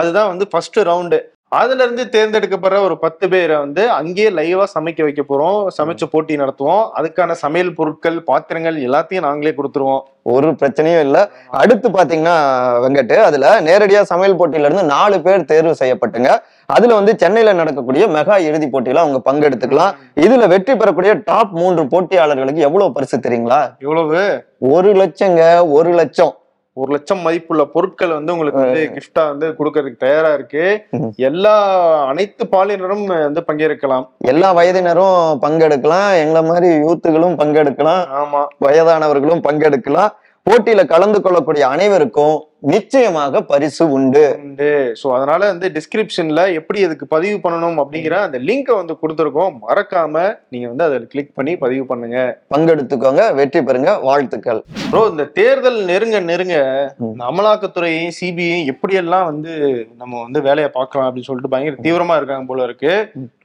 அதுதான் 0.02 0.32
வந்து 0.34 0.48
ஃபர்ஸ்ட் 0.54 0.80
ரவுண்டு 0.92 1.20
அதுல 1.50 1.84
இருந்து 1.84 2.04
தேர்ந்தெடுக்கப்படுற 2.12 2.82
ஒரு 2.82 3.00
பத்து 3.00 3.30
பேரை 3.30 3.56
வந்து 3.56 3.90
அங்கேயே 3.90 4.30
லைவா 4.30 4.64
சமைக்க 4.80 5.04
வைக்க 5.04 5.24
போறோம். 5.30 5.68
சமைச்சு 5.78 6.06
போட்டி 6.12 6.36
நடத்துவோம். 6.36 6.90
அதுக்கான 6.96 7.32
சமையல் 7.32 7.74
பொருட்கள் 7.74 8.24
பாத்திரங்கள் 8.24 8.76
எல்லாத்தையும் 8.76 9.20
நாங்களே 9.20 9.56
கொடுத்துருவோம். 9.58 10.02
ஒரு 10.22 10.52
பிரச்சனையும் 10.52 11.00
இல்ல. 11.00 11.30
அடுத்து 11.50 11.90
பாத்தீங்கன்னா 11.90 12.36
வெங்கட் 12.84 13.16
அதுல 13.16 13.62
நேரடியா 13.62 14.02
சமையல் 14.02 14.40
போட்டியில 14.40 14.66
இருந்து 14.66 14.84
நாலு 14.84 15.22
பேர் 15.22 15.46
தேர்வு 15.46 15.76
செய்யப்பட்டுங்க. 15.80 16.38
அதுல 16.66 16.94
வந்து 16.94 17.18
சென்னையில 17.18 17.54
நடக்கக்கூடிய 17.54 18.08
மெகா 18.08 18.40
இறுதி 18.40 18.68
போட்டியில 18.68 18.96
அவங்க 18.96 19.22
பங்கெடுத்துக்கலாம். 19.32 19.92
இதுல 20.16 20.48
வெற்றி 20.48 20.76
பெறக்கூடிய 20.76 21.14
டாப் 21.26 21.52
மூன்று 21.52 21.84
போட்டியாளர்களுக்கு 21.84 22.62
எவ்வளவு 22.62 22.92
பரிசு 22.92 23.18
தெரியுங்களா? 23.18 23.76
இவ்வளவு 23.80 24.46
ஒரு 24.60 24.94
லட்சங்க 24.94 25.72
ஒரு 25.72 25.90
லட்சம். 25.90 26.36
ஒரு 26.78 26.92
லட்சம் 26.92 27.20
மதிப்புள்ள 27.20 27.64
பொருட்கள் 27.66 28.10
வந்து 28.10 28.34
உங்களுக்கு 28.34 28.62
வந்து 28.62 28.92
கிஃப்டா 28.94 29.28
வந்து 29.28 29.48
கொடுக்கறதுக்கு 29.48 29.98
தயாரா 29.98 30.34
இருக்கு. 30.34 30.66
எல்லா 31.16 31.54
அனைத்து 32.06 32.48
பாலினரும் 32.52 33.06
வந்து 33.06 33.44
பங்கேற்கலாம். 33.52 34.08
எல்லா 34.18 34.56
வயதினரும் 34.56 35.38
பங்கெடுக்கலாம். 35.42 36.10
எங்களை 36.18 36.42
மாதிரி 36.42 36.76
யூத்துகளும் 36.76 37.40
பங்கெடுக்கலாம். 37.42 38.04
ஆமா. 38.22 38.42
வயதானவர்களும் 38.66 39.42
பங்கெடுக்கலாம். 39.50 40.10
போட்டியில 40.50 40.88
கலந்து 40.88 41.22
கொள்ளக்கூடிய 41.22 41.68
அனைவருக்கும் 41.68 42.36
நிச்சயமாக 42.64 43.42
பரிசு 43.42 43.84
உண்டு. 43.96 44.24
உண்டு. 44.44 44.70
சோ 45.02 45.08
அதனால 45.16 45.42
வந்து 45.52 45.68
டிஸ்கிரிப்ஷன்ல 45.76 46.42
எப்படி 46.60 46.80
இதுக்கு 46.86 47.06
பதிவு 47.08 47.38
பண்ணணும் 47.44 47.78
அப்படிங்கிற 47.82 48.16
அந்த 48.28 48.38
லிங்கை 48.48 48.76
வந்து 48.80 48.94
கொடுத்துருக்கோம். 49.02 49.54
மறக்காம 49.68 50.24
நீங்க 50.50 50.68
வந்து 50.68 50.86
அதில் 50.88 51.08
கிளிக் 51.08 51.34
பண்ணி 51.34 51.56
பதிவு 51.64 51.86
பண்ணுங்க. 51.86 52.18
பங்கெடுத்துக்கோங்க. 52.56 53.36
வெற்றி 53.40 53.62
பெறுங்க. 53.70 53.94
வாழ்த்துக்கள். 54.10 54.62
ப்ரோ 54.92 55.04
இந்த 55.14 55.26
தேர்தல் 55.40 55.80
நெருங்க 55.92 56.20
நெருங்க 56.20 56.58
அமலாக்கத்துறையும் 57.30 58.16
சிபிஐயும் 58.20 58.70
எப்படியெல்லாம் 58.74 59.26
வந்து 59.32 59.54
நம்ம 60.02 60.14
வந்து 60.26 60.42
வேலையை 60.42 60.70
பார்க்கலாம் 60.70 61.08
அப்படின்னு 61.10 61.30
சொல்லிட்டு 61.30 61.54
பயங்கர 61.56 61.88
தீவிரமா 61.88 62.18
இருக்காங்க 62.20 62.48
போல 62.54 62.64
இருக்கு. 62.64 62.94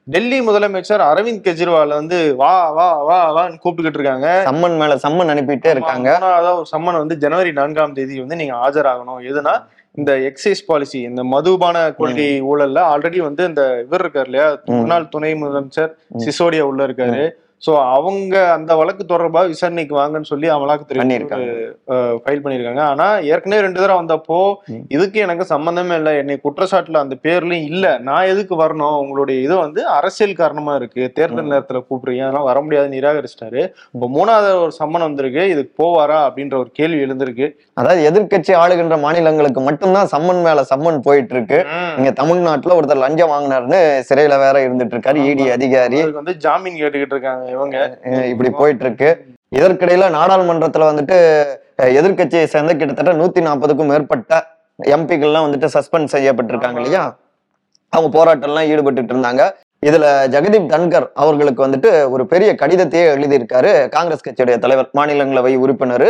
டெல்லி 0.07 0.41
முதலமைச்சர் 0.41 1.03
அரவிந்த் 1.11 1.45
கெஜ்ரிவால் 1.47 1.89
வந்து 1.89 2.37
வா 2.37 2.71
வா 2.71 2.87
வா 3.03 3.19
வான்னு 3.37 3.59
கூப்பிட்டுக்கிட்டு 3.63 4.01
இருக்காங்க. 4.01 4.29
சம்மன் 4.45 4.77
மேல 4.77 4.95
சம்மன் 4.95 5.31
அனுப்பிட்டே 5.33 5.71
இருக்காங்க. 5.71 6.09
மூணாவதா 6.19 6.55
ஒரு 6.55 6.67
சம்மன் 6.73 6.99
வந்து 6.99 7.17
ஜனவரி 7.17 7.53
நான்காம் 7.53 7.93
தேதி 7.93 8.19
வந்து 8.19 8.37
நீங்க 8.37 8.55
ஆஜராகணும். 8.55 9.21
எதுனா 9.31 9.55
இந்த 9.95 10.13
எக்ஸைஸ் 10.19 10.67
பாலிசி 10.67 11.03
இந்த 11.03 11.23
மதுபான 11.25 11.93
கொள்கை 11.93 12.43
ஊழல்ல 12.43 12.79
ஆல்ரெடி 12.93 13.17
வந்து 13.17 13.45
இந்த 13.45 13.85
இவர் 13.87 14.05
இருக்காரு 14.05 14.25
இல்லையா? 14.25 14.59
முன்னாள் 14.65 15.09
துணை 15.09 15.35
முதலமைச்சர். 15.35 15.91
சிசோடியா 16.19 16.61
உள்ள 16.61 16.87
இருக்காரு. 16.87 17.23
சோ 17.67 17.73
அவங்க 17.97 18.35
அந்த 18.55 18.73
வழக்கு 18.79 19.03
தொடர்பா 19.11 19.41
விசாரணைக்கு 19.51 19.95
வாங்கன்னு 19.99 20.31
சொல்லி 20.31 20.47
அமலாக்கத்துறை 20.55 20.99
பண்ணியிருக்காங்க. 21.01 21.51
ஃபைல் 22.23 22.43
பண்ணிருக்காங்க 22.45 22.83
ஆனா 22.93 23.07
ஏற்கனவே 23.33 23.65
ரெண்டு 23.67 23.81
தடவை 23.81 23.99
வந்தப்போ. 24.01 24.39
இதுக்கு 24.97 25.19
எனக்கு 25.27 25.45
சம்பந்தமே 25.53 25.97
இல்லை. 26.01 26.13
என்னை 26.23 26.37
குற்றச்சாட்டுல 26.47 27.03
அந்த 27.05 27.17
பேர்லயும் 27.27 27.69
இல்ல. 27.73 27.85
நான் 28.09 28.31
எதுக்கு 28.33 28.55
வரணும்? 28.63 28.97
உங்களுடைய 29.03 29.37
இது 29.47 29.55
வந்து 29.57 29.81
அரசியல் 29.99 30.41
காரணமா 30.41 30.75
இருக்கு. 30.81 31.03
தேர்தல். 31.19 31.51
நேரத்துல 31.53 31.83
கூப்பிடுறீங்க. 31.87 32.25
அதெல்லாம் 32.27 32.49
வர 32.51 32.61
முடியாது 32.65 32.89
நிராகரிச்சிட்டாரு. 32.97 33.63
இப்போ 33.95 34.09
மூணாவது 34.17 34.51
ஒரு 34.65 34.75
சம்மன் 34.81 35.07
வந்திருக்கு. 35.09 35.45
இதுக்கு 35.55 35.73
போவாரா? 35.83 36.19
அப்படின்ற 36.29 36.57
ஒரு 36.63 36.73
கேள்வி 36.81 37.01
எழுந்திருக்கு. 37.07 37.49
அதாவது 37.81 38.03
எதிர்க்கட்சி 38.11 38.55
ஆளுகின்ற 38.63 38.99
மாநிலங்களுக்கு 39.07 39.61
மட்டும்தான் 39.69 40.11
சம்மன் 40.15 40.43
மேல 40.49 40.67
சம்மன் 40.73 41.01
போயிட்டு 41.07 41.35
இருக்கு 41.37 41.61
இங்க 42.01 42.11
தமிழ்நாட்டுல 42.23 42.77
ஒருத்தர் 42.81 43.05
லஞ்சம் 43.05 43.33
வாங்கினாருன்னு 43.35 43.81
சிறையில 44.11 44.37
வேற 44.45 44.57
இருந்துட்டு 44.67 44.95
இருக்காரு. 44.97 45.25
இடி 45.31 45.47
அதிகாரி. 45.59 46.01
அதுக்கு 46.03 46.23
வந்து 46.23 46.37
ஜாமீன் 46.47 46.81
கேட்டுக்கிட்டு 46.83 47.17
இருக்காங்க. 47.17 47.49
இவங்க. 47.53 47.77
இப்படி 48.25 48.51
போயிட்டு 48.51 48.85
இருக்கு 48.85 49.09
இதற்கிடையில 49.53 50.11
நாடாளுமன்றத்துல 50.11 50.89
வந்துட்டு 50.91 51.17
அஹ், 51.79 51.93
எதிர்க்கட்சியை 51.99 52.45
சேர்ந்த 52.45 52.75
கிட்டத்தட்ட 52.75 53.13
நூத்தி 53.13 53.41
நாற்பதுக்கும் 53.41 53.87
மேற்பட்ட 53.87 54.33
எம்பிக்கள்லாம் 54.79 55.47
வந்துட்டு 55.47 55.69
சஸ்பெண்ட் 55.75 56.13
செய்யப்பட்டிருக்காங்க. 56.13 56.77
இல்லையா? 56.77 57.03
அவங்க 57.93 58.09
போராட்டம்லாம் 58.17 58.69
ஈடுபட்டுட்டு 58.69 59.13
இருந்தாங்க. 59.15 59.43
இதுல 59.89 60.07
ஜெகதீப் 60.33 60.69
தன்கர் 60.73 61.07
அவர்களுக்கு 61.23 61.61
வந்துட்டு 61.65 61.91
ஒரு 62.15 62.25
பெரிய 62.33 62.51
கடிதத்தையே 62.61 63.07
எழுதியிருக்காரு. 63.15 63.71
காங்கிரஸ் 63.95 64.25
கட்சியுடைய 64.27 64.57
தலைவர் 64.65 64.89
மாநிலங்களவை 64.99 65.53
உறுப்பினர் 65.63 66.05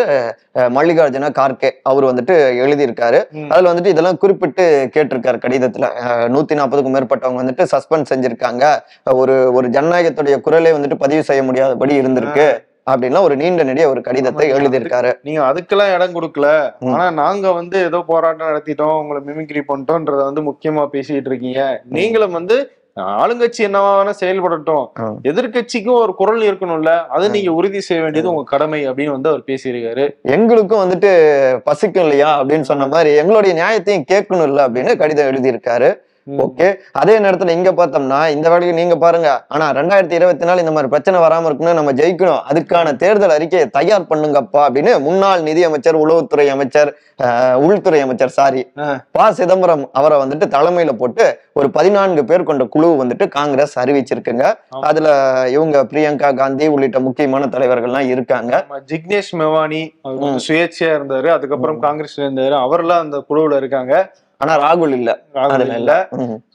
மல்லிகார்ஜுன 0.77 1.31
கார்கே 1.39 1.71
அவர் 1.91 2.07
வந்துட்டு 2.09 2.35
எழுதியிருக்காரு. 2.65 3.21
அதுல 3.53 3.71
வந்துட்டு 3.73 3.93
இதெல்லாம் 3.95 4.19
குறிப்பிட்டு 4.25 4.65
கேட்டிருக்காரு 4.97 5.39
கடிதத்துல. 5.45 5.89
நூத்தி 6.35 6.59
நாற்பதுக்கும் 6.59 6.97
மேற்பட்டவங்க 6.97 7.43
வந்துட்டு 7.43 7.67
சஸ்பெண்ட் 7.73 8.11
செஞ்சிருக்காங்க. 8.13 8.67
ஒரு 9.21 9.37
ஒரு 9.57 9.69
ஜனநாயகத்துடைய 9.77 10.39
குரலே 10.49 10.75
வந்துட்டு 10.77 11.01
பதிவு 11.05 11.25
செய்ய 11.31 11.43
முடியாதபடி 11.49 11.97
இருந்திருக்கு 12.03 12.47
அப்படின்லாம் 12.93 13.27
ஒரு 13.27 13.35
நீண்ட 13.41 13.63
நெடிய 13.71 13.89
ஒரு 13.95 14.01
கடிதத்தை 14.07 14.47
எழுதியிருக்காரு. 14.59 15.11
நீங்க 15.27 15.41
அதுக்கெல்லாம் 15.49 15.95
இடம் 15.97 16.15
கொடுக்கல. 16.19 16.47
ஆனா 16.93 17.09
நாங்க 17.23 17.47
வந்து 17.61 17.79
ஏதோ 17.89 17.99
போராட்டம் 18.13 18.49
நடத்திட்டோம் 18.51 18.95
உங்களை 19.01 19.21
மிமிக்ரி 19.29 19.65
பண்ணிட்டோம்ன்றத 19.73 20.23
வந்து 20.29 20.47
முக்கியமா 20.51 20.87
பேசிட்டு 20.95 21.31
இருக்கீங்க. 21.33 21.61
நீங்களும் 21.99 22.39
வந்து 22.41 22.59
ஆளுங்கட்சி 22.97 23.59
என்னவான 23.59 24.11
செயல்படட்டும். 24.21 24.87
ஆ. 25.01 25.15
எதிர்க்கட்சிக்கும் 25.23 25.93
ஒரு 25.93 26.15
குரல் 26.15 26.41
இருக்கணும்ல 26.41 27.07
அதை 27.07 27.29
நீங்க 27.29 27.53
உறுதி 27.53 27.81
செய்ய 27.81 28.03
வேண்டியது 28.03 28.31
உங்க 28.31 28.43
கடமை 28.45 28.91
அப்படின்னு 28.91 29.11
வந்து 29.11 29.29
அவர் 29.29 29.43
பேசியிருக்காரு. 29.47 30.21
எங்களுக்கும் 30.23 30.91
வந்துட்டு 30.91 31.57
பசிக்கும் 31.65 32.03
இல்லையா 32.03 32.45
அப்படின்னு 32.45 32.61
சொன்ன 32.61 32.87
மாதிரி 32.87 33.17
எங்களுடைய 33.17 33.65
நியாயத்தையும் 33.65 34.05
கேட்கணும் 34.13 34.43
இல்ல 34.43 34.69
அப்படின்னு 34.69 34.97
கடிதம் 34.97 35.27
எழுதியிருக்காரு. 35.27 35.97
ஓகே. 36.31 36.75
அதே 36.93 37.19
நேரத்துல 37.19 37.49
இங்க 37.49 37.73
பார்த்தோம்னா 37.73 38.29
இந்த 38.29 38.49
வேலைக்கு 38.51 38.77
நீங்க 38.81 38.97
பாருங்க. 38.97 39.45
ஆனா 39.49 39.73
ரெண்டாயிரத்தி 39.73 40.13
இருபத்தி 40.13 40.45
நாலு 40.45 40.65
இந்த 40.65 40.71
மாதிரி 40.71 40.91
பிரச்சனை 40.95 41.21
வராம 41.21 41.49
இருக்கணும் 41.51 41.79
நம்ம 41.79 41.93
ஜெயிக்கணும். 41.93 42.43
அதுக்கான 42.51 42.97
தேர்தல் 42.97 43.31
அறிக்கையை 43.31 43.69
தயார் 43.69 44.07
பண்ணுங்கப்பா 44.11 44.61
அப்படின்னு 44.67 45.01
முன்னாள் 45.01 45.43
நிதியமைச்சர் 45.43 45.99
உளவுத்துறை 45.99 46.47
அமைச்சர் 46.49 46.97
உள்துறை 47.67 48.01
அமைச்சர் 48.01 48.37
சாரி. 48.39 48.63
ப. 49.13 49.33
சிதம்பரம் 49.33 49.89
அவரை 49.93 50.19
வந்துட்டு 50.19 50.47
தலைமையில 50.55 50.93
போட்டு 50.93 51.25
ஒரு 51.53 51.71
பதினான்கு 51.71 52.25
பேர் 52.25 52.43
கொண்ட 52.43 52.65
குழு 52.65 53.05
வந்துட்டு 53.05 53.29
காங்கிரஸ் 53.29 53.79
அறிவிச்சிருக்குங்க. 53.79 54.53
அதுல 54.81 55.09
இவங்க 55.49 55.85
பிரியங்கா 55.85 56.35
காந்தி 56.35 56.67
உள்ளிட்ட 56.67 57.01
முக்கியமான 57.01 57.47
தலைவர்கள்லாம் 57.47 58.09
இருக்காங்க. 58.15 58.65
ஜிக்னேஷ் 58.93 59.33
மெவானி 59.33 59.83
சுயேட்சையா 60.49 60.91
இருந்தாரு. 60.99 61.27
அதுக்கப்புறம் 61.27 61.83
காங்கிரஸ்ல 61.83 62.23
இருந்தாரு. 62.27 62.57
அவர்லாம் 62.67 63.05
அந்த 63.07 63.25
குழுவுல 63.29 63.57
இருக்காங்க. 63.57 64.13
ஆனா 64.43 64.55
ராகுல் 64.59 64.91
இல்ல. 64.91 65.11
ராகுல் 65.35 65.73
இல்ல. 65.77 65.93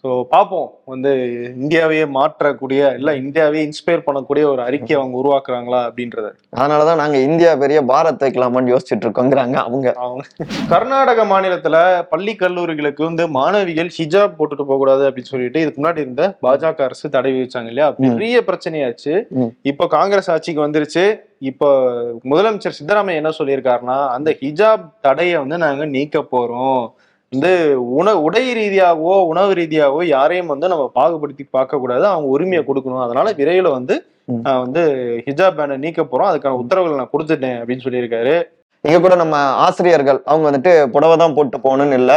சோ 0.02 0.08
பாப்போம். 0.32 0.68
வந்து 0.86 1.12
இந்தியாவையே 1.58 2.06
மாற்றக்கூடிய 2.14 2.94
இல்ல 2.94 3.12
இந்தியாவையே 3.14 3.62
இன்ஸ்பயர் 3.64 4.04
பண்ணக்கூடிய 4.06 4.44
ஒரு 4.44 4.62
அறிக்கையை 4.62 5.02
அவங்க 5.02 5.16
உருவாக்குறாங்களா 5.22 5.80
அப்படின்றத. 5.88 6.28
அதனாலதான் 6.54 6.96
நாங்க 6.96 7.18
இந்தியா 7.20 7.56
பெரிய 7.56 7.82
பாரத் 7.84 8.22
வைக்கலாமான்னு 8.22 8.74
யோசிச்சுட்டு 8.74 9.06
இருக்கோங்கிறாங்க 9.08 9.56
அவங்க. 9.58 9.88
அவங்க. 9.98 10.24
கர்நாடக 10.70 11.26
மாநிலத்துல 11.26 11.78
பள்ளி 12.10 12.36
கல்லூரிகளுக்கு 12.36 13.04
வந்து 13.04 13.28
மாணவிகள் 13.30 13.92
ஹிஜாப் 13.98 14.38
போட்டுட்டு 14.38 14.66
போக 14.66 14.78
கூடாது 14.78 15.10
அப்படின்னு 15.10 15.22
சொல்லிட்டு 15.26 15.62
இதுக்கு 15.62 15.82
முன்னாடி 15.82 15.98
இருந்த 15.98 16.38
பாஜக 16.42 16.84
அரசு 16.84 17.10
தடை 17.10 17.32
விதிச்சாங்க 17.32 17.68
இல்லையா? 17.68 17.90
பெரிய 18.14 18.42
பிரச்சனையாச்சு. 18.42 19.16
இப்போ 19.64 19.88
காங்கிரஸ் 19.88 20.32
ஆட்சிக்கு 20.32 20.68
வந்துருச்சு. 20.68 21.06
இப்போ 21.44 21.68
முதலமைச்சர் 22.26 22.78
சித்தராமையா 22.80 23.16
என்ன 23.16 23.32
சொல்லியிருக்காருன்னா 23.40 24.08
அந்த 24.10 24.32
ஹிஜாப் 24.42 24.86
தடையை 25.02 25.38
வந்து 25.38 25.58
நாங்க 25.58 25.86
நீக்க 25.96 26.20
போறோம். 26.32 26.82
வந்து 27.32 27.52
உண 28.00 28.08
உடை 28.26 28.44
ரீதியாகவோ 28.58 29.16
உணவு 29.32 29.54
ரீதியாகவோ 29.54 30.04
யாரையும் 30.04 30.52
வந்து 30.54 30.68
நம்ம 30.68 30.84
பாகுபடுத்தி 30.94 31.44
பார்க்க 31.56 31.80
கூடாது 31.84 32.06
அவங்க 32.12 32.28
உரிமையை 32.36 32.62
கொடுக்கணும். 32.68 33.06
அதனால 33.06 33.34
விரைவில் 33.40 33.76
வந்து 33.78 33.96
வந்து 34.66 34.84
ஹிஜாப் 35.26 35.58
பேனை 35.58 35.76
நீக்க 35.84 36.02
போறோம். 36.04 36.30
அதுக்கான 36.30 36.60
உத்தரவுகள் 36.64 37.02
நான் 37.02 37.14
கொடுத்துட்டேன் 37.16 37.60
அப்படின்னு 37.60 37.86
சொல்லியிருக்காரு. 37.88 38.36
இங்க 38.88 39.00
கூட 39.04 39.16
நம்ம 39.22 39.36
ஆசிரியர்கள் 39.64 40.20
அவங்க 40.30 40.46
வந்துட்டு 40.50 40.72
புடவை 40.92 41.16
தான் 41.22 41.34
போட்டு 41.38 41.58
போகணும்னு 41.64 41.98
இல்ல. 42.02 42.12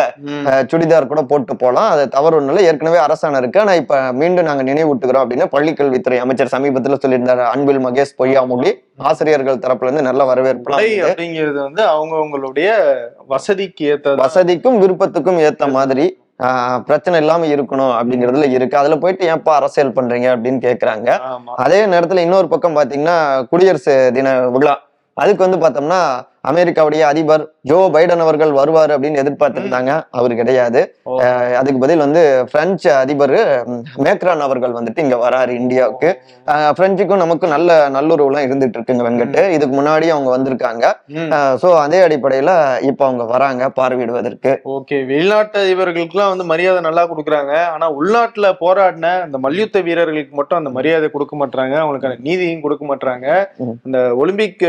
சுடிதார் 0.70 1.08
கூட 1.12 1.22
போட்டு 1.30 1.52
போகலாம் 1.62 1.88
அது 1.94 2.02
தவறு 2.14 2.36
ஒண்ணும் 2.38 2.52
இல்லை. 2.52 2.64
ஏற்கனவே 2.70 2.98
அரசாணை 3.06 3.38
இருக்கு. 3.42 3.60
ஆனா 3.62 3.72
இப்ப 3.80 3.96
மீண்டும் 4.20 4.48
நாங்க 4.48 4.64
நினைவூட்டுகிறோம் 4.68 5.22
அப்படின்னு 5.24 5.46
பள்ளிக்கல்வித்துறை 5.54 6.18
அமைச்சர் 6.24 6.52
சமீபத்துல 6.54 6.98
சொல்லியிருந்தாரு. 7.04 7.44
அன்பில் 7.54 7.82
மகேஷ் 7.86 8.14
பொய்யாமொழி. 8.20 8.72
ஆசிரியர்கள் 9.10 9.62
தரப்புல 9.64 9.88
இருந்து 9.88 10.06
நல்ல 10.08 10.26
இருந்தது. 10.92 11.08
அப்படிங்கிறது 11.08 11.58
வந்து 11.66 11.82
அவங்கவங்களுடைய 11.94 12.68
வசதிக்கு 13.34 13.84
ஏத்த 13.92 14.14
வசதிக்கும் 14.24 14.80
விருப்பத்துக்கும் 14.84 15.40
ஏத்த 15.48 15.72
மாதிரி 15.78 16.06
ஆஹ் 16.48 16.78
பிரச்சனை 16.88 17.16
இல்லாம 17.22 17.46
இருக்கணும் 17.54 17.94
அப்படிங்கறதுல 17.96 18.46
இருக்கு. 18.56 18.76
அதுல 18.82 18.96
போயிட்டு 19.00 19.24
ஏன்ப்பா 19.32 19.54
அரசியல் 19.60 19.96
பண்றீங்க 19.96 20.28
அப்படின்னு 20.34 20.60
கேக்குறாங்க. 20.66 21.08
அதே 21.64 21.80
நேரத்துல 21.94 22.22
இன்னொரு 22.26 22.48
பக்கம் 22.52 22.78
பாத்தீங்கன்னா 22.78 23.16
குடியரசு 23.50 23.94
தின 24.18 24.32
விழா. 24.54 24.74
அதுக்கு 25.16 25.44
வந்து 25.46 25.58
பார்த்தோம்னா 25.62 25.98
அமெரிக்காவுடைய 26.50 27.02
அதிபர் 27.12 27.42
ஜோ 27.70 27.78
பைடன் 27.94 28.22
அவர்கள் 28.24 28.52
வருவாரு 28.58 28.92
அப்படின்னு 28.96 29.20
எதிர்பார்த்திருந்தாங்க. 29.22 29.92
அவர் 30.18 30.32
கிடையாது. 30.40 30.80
அதுக்கு 31.60 31.82
பதில் 31.82 32.04
வந்து 32.04 32.22
பிரெஞ்சு 32.52 32.90
அதிபர் 33.00 33.34
மேக்ரான் 34.04 34.44
அவர்கள் 34.46 34.76
வந்துட்டு 34.78 35.04
இங்க 35.06 35.16
வராரு 35.24 35.52
இந்தியாவுக்கு. 35.62 36.10
பிரெஞ்சுக்கும் 36.78 37.22
நமக்கும் 37.22 37.54
நல்ல 37.54 37.76
நல்லுறவுலாம் 37.96 38.46
இருந்துட்டு 38.48 38.78
இருக்குங்க 38.78 39.04
வெங்கட்டு 39.08 39.42
இதுக்கு 39.56 39.74
முன்னாடி 39.80 40.08
அவங்க 40.14 40.30
வந்திருக்காங்க. 40.36 40.84
சோ 41.62 41.70
அதே 41.84 42.00
அடிப்படையில 42.06 42.52
இப்ப 42.90 43.04
அவங்க 43.08 43.26
வராங்க 43.34 43.68
பார்வையிடுவதற்கு. 43.80 44.54
ஓகே 44.76 44.98
வெளிநாட்டு 45.12 45.62
இவர்களுக்குலாம் 45.74 46.32
வந்து 46.32 46.46
மரியாதை 46.52 46.82
நல்லா 46.88 47.04
கொடுக்குறாங்க. 47.12 47.54
ஆனா 47.74 47.88
உள்நாட்டுல 47.98 48.54
போராடின 48.64 49.12
அந்த 49.26 49.38
மல்யுத்த 49.46 49.84
வீரர்களுக்கு 49.90 50.34
மட்டும் 50.40 50.60
அந்த 50.62 50.72
மரியாதை 50.78 51.10
கொடுக்க 51.16 51.36
மாட்டாங்க 51.42 51.76
அவங்களுக்கான 51.82 52.18
நீதியும் 52.28 52.64
கொடுக்க 52.66 52.84
மாட்டாங்க. 52.92 53.28
இந்த 53.86 54.00
ஒலிம்பிக் 54.22 54.66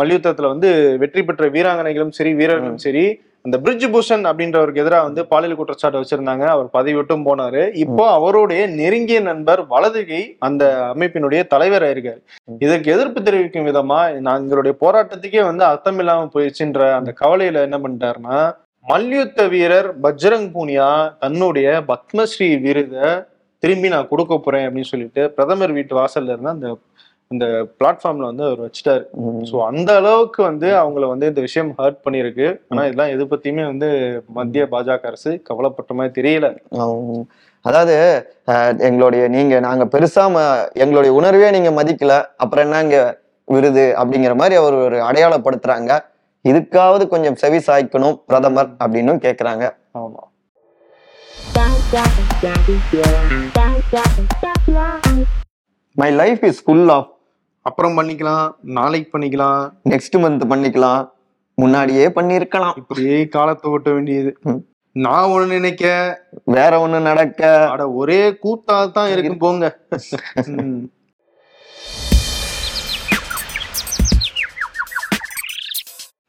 மல்யுத்தத்துல 0.00 0.52
வந்து 0.54 0.70
வெற்றி 1.02 1.22
பெற்ற 1.22 1.46
வீராங்கனைகளும் 1.56 2.16
சரி 2.18 2.32
வீரர்களும் 2.40 2.84
சரி 2.86 3.06
அந்த 3.46 3.56
பிரிட்ஜ் 3.64 3.86
பூஷன் 3.92 4.24
அப்படின்றவருக்கு 4.28 4.82
எதிராக 4.82 5.06
வந்து 5.08 5.22
பாலியல் 5.30 5.58
குற்றச்சாட்டு 5.58 6.00
வச்சிருந்தாங்க. 6.00 6.44
அவர் 6.54 6.66
பதவி 6.76 6.94
விட்டும் 6.96 7.24
போனாரு. 7.28 7.62
இப்போ 7.84 8.04
அவருடைய 8.16 8.62
நெருங்கிய 8.78 9.18
நண்பர் 9.28 9.60
வலதுகை 9.72 10.22
அந்த 10.46 10.64
அமைப்பினுடைய 10.92 11.40
தலைவர் 11.52 11.84
ஆயிருக்காரு. 11.88 12.20
இதற்கு 12.64 12.92
எதிர்ப்பு 12.94 13.20
தெரிவிக்கும் 13.28 13.68
விதமா 13.70 14.00
நாங்களுடைய 14.28 14.74
போராட்டத்துக்கே 14.82 15.42
வந்து 15.50 15.64
அர்த்தம் 15.70 16.00
இல்லாம 16.04 16.28
போயிடுச்சுன்ற 16.34 16.90
அந்த 16.98 17.12
கவலையில 17.22 17.62
என்ன 17.68 17.78
பண்ணிட்டாருன்னா 17.84 18.40
மல்யுத்த 18.86 19.40
வீரர் 19.54 19.88
பஜ்ரங் 20.04 20.48
பூனியா 20.52 20.90
தன்னுடைய 21.24 21.68
பத்மஸ்ரீ 21.92 22.50
விருதை 22.66 23.08
திரும்பி 23.62 23.88
நான் 23.94 24.10
கொடுக்க 24.10 24.34
போறேன் 24.38 24.66
அப்படின்னு 24.66 24.92
சொல்லிட்டு 24.92 25.22
பிரதமர் 25.36 25.76
வீட்டு 25.78 25.94
வாசல்ல 26.00 26.34
இருந்து 26.34 26.54
அந்த 26.54 26.68
அந்த 27.30 27.46
பிளாட்ஃபார்ம்ல 27.78 28.22
வந்து 28.22 28.44
அவர் 28.44 28.60
வச்சுட்டாரு. 28.60 29.02
ஸோ 29.42 29.66
அந்த 29.66 29.96
அளவுக்கு 29.96 30.42
வந்து 30.42 30.66
அவங்கள 30.74 31.08
வந்து 31.08 31.26
இந்த 31.26 31.40
விஷயம் 31.40 31.74
ஹர்ட் 31.78 31.98
பண்ணிருக்கு 32.04 32.46
ஆனா 32.68 32.84
இதெல்லாம் 32.84 33.08
எது 33.08 33.24
பத்தியுமே 33.24 33.64
வந்து 33.64 33.88
மத்திய 34.28 34.68
பாஜக 34.70 35.06
அரசு 35.06 35.42
கவலைப்பட்ட 35.42 35.94
மாதிரி 35.94 36.14
தெரியல. 36.20 36.48
அதாவது 37.64 37.94
எங்களுடைய 38.80 39.28
நீங்க 39.28 39.60
நாங்க 39.60 39.84
பெருசா 39.84 40.24
ம- 40.34 40.44
எங்களுடைய 40.74 41.12
உணர்வே 41.12 41.50
நீங்க 41.50 41.70
மதிக்கல. 41.70 42.24
அப்புறம் 42.36 42.64
என்னங்க 42.64 42.98
விருது 43.48 43.94
அப்படிங்கிற 43.98 44.36
மாதிரி 44.36 44.54
அவர் 44.54 44.74
ஒரு 44.78 45.02
அடையாளப்படுத்துறாங்க. 45.02 45.92
இதுக்காவது 46.44 47.08
கொஞ்சம் 47.08 47.34
செவி 47.34 47.58
சாய்க்கணும் 47.58 48.20
பிரதமர் 48.26 48.70
அப்படின்னும் 48.78 49.22
கேக்குறாங்க. 49.22 49.64
ஆமா. 49.94 50.22
My 55.96 56.10
life 56.12 56.44
is 56.44 56.64
full 56.64 56.88
of 56.88 57.08
அப்புறம் 57.62 57.98
பண்ணிக்கலாம் 57.98 58.50
நாளைக்கு 58.62 59.18
பண்ணிக்கலாம். 59.18 59.70
நெக்ஸ்ட் 59.88 60.16
மந்த் 60.16 60.44
பண்ணிக்கலாம். 60.48 61.08
முன்னாடியே 61.54 62.08
பண்ணிருக்கலாம். 62.08 62.76
இப்படியே 62.76 63.28
காலத்தை 63.28 63.70
ஓட்ட 63.70 63.90
வேண்டியது. 63.90 64.36
நான் 64.92 65.30
ஒண்ணு 65.30 65.46
நினைக்க. 65.46 65.84
வேற 66.44 66.86
ஒண்ணு 66.86 67.00
நடக்க. 67.00 67.68
அட 67.70 67.90
ஒரே 67.90 68.30
கூத்தா 68.30 68.90
தான் 68.90 69.10
இருக்கு 69.10 69.36
போங்க. 69.36 69.78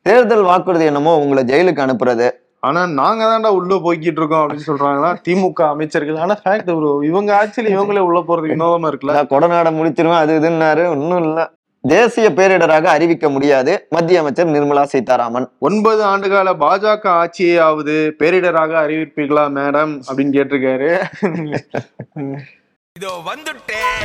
தேர்தல் 0.02 0.42
வாக்குறுதி 0.42 0.86
என்னமோ 0.86 1.18
உங்களை 1.18 1.44
ஜெயிலுக்கு 1.44 1.84
அனுப்புறது. 1.86 2.28
ஆனா 2.60 2.86
நாங்க 2.86 3.24
தான்டா 3.26 3.52
உள்ள 3.58 3.76
போய்கிட்டு 3.76 4.20
இருக்கோம் 4.22 4.42
அப்படின்னு 4.42 4.68
சொல்றாங்களா? 4.68 5.12
திமுக 5.28 5.62
அமைச்சர்கள். 5.74 6.16
ஆனா 6.16 6.36
ஃபேக்ட் 6.44 6.72
ப்ரோ 6.80 6.92
இவங்க 7.04 7.32
ஆக்சுவலி 7.40 7.70
இவங்களே 7.76 8.04
உள்ள 8.08 8.20
போறது 8.20 8.52
வினோதமா 8.54 8.90
இருக்குல்ல? 8.92 9.16
கொடநாட 9.34 9.72
முடிச்சிருவேன் 9.78 10.24
அது 10.24 10.40
இதுன்னாரு. 10.40 10.84
ஒன்னும் 10.90 11.24
இல்ல. 11.24 11.40
தேசிய 11.84 12.30
பேரிடராக 12.30 12.86
அறிவிக்க 12.94 13.30
முடியாது 13.30 13.74
மத்திய 13.90 14.20
அமைச்சர் 14.20 14.48
நிர்மலா 14.48 14.84
சீதாராமன். 14.84 15.48
ஒன்பது 15.60 16.02
ஆண்டுகால 16.04 16.54
பாஜக 16.64 17.06
ஆட்சியே 17.22 17.56
ஆகுது 17.68 18.16
பேரிடராக 18.20 18.76
அறிவிப்பீர்களா 18.86 19.46
மேடம்? 19.60 19.94
அப்படின்னு 20.10 20.36
கேட்டிருக்காரு. 20.38 20.92
இதோ 22.96 23.14
வந்துட்டேன். 23.30 23.96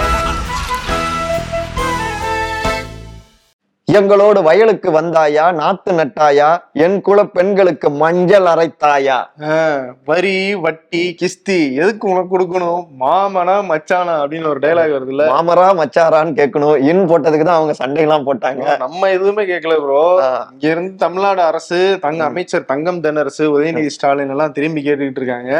எங்களோடு 3.88 4.40
வயலுக்கு 4.46 4.88
வந்தாயா 4.96 5.46
நாத்து 5.58 5.90
நட்டாயா 5.98 6.46
என் 6.84 6.96
குல 7.06 7.18
பெண்களுக்கு 7.34 7.88
மஞ்சள் 8.02 8.46
அரைத்தாயா? 8.52 9.16
வரி 10.10 10.36
வட்டி 10.64 11.02
கிஸ்தி 11.20 11.56
எதுக்கு 11.80 12.04
உனக்கு 12.12 12.30
கொடுக்கணும்? 12.34 12.80
மாமனா 13.02 13.56
மச்சானா 13.70 14.14
அப்படின்னு 14.20 14.48
ஒரு 14.52 14.60
டைலாக் 14.64 14.94
வருதுல்ல? 14.96 15.24
மாமரா 15.32 15.66
மச்சாரான்னு 15.80 16.32
கேட்கணும். 16.38 16.78
இன் 16.90 17.04
போட்டதுக்கு 17.10 17.46
தான் 17.48 17.58
அவங்க 17.58 17.74
சண்டையெல்லாம் 17.82 18.26
போட்டாங்க. 18.28 18.64
நம்ம 18.84 19.10
எதுவுமே 19.16 19.44
கேட்கல 19.52 19.76
ப்ரோ. 19.84 20.00
இங்க 20.54 20.66
இருந்து 20.72 20.94
தமிழ்நாடு 21.04 21.44
அரசு 21.50 21.80
தங்க 22.06 22.24
அமைச்சர் 22.30 22.68
தங்கம் 22.72 23.02
தென்னரசு 23.06 23.44
உதயநிதி 23.56 23.92
ஸ்டாலின் 23.98 24.34
எல்லாம் 24.36 24.56
திரும்பி 24.58 24.82
கேட்டுக்கிட்டு 24.88 25.22
இருக்காங்க. 25.22 25.52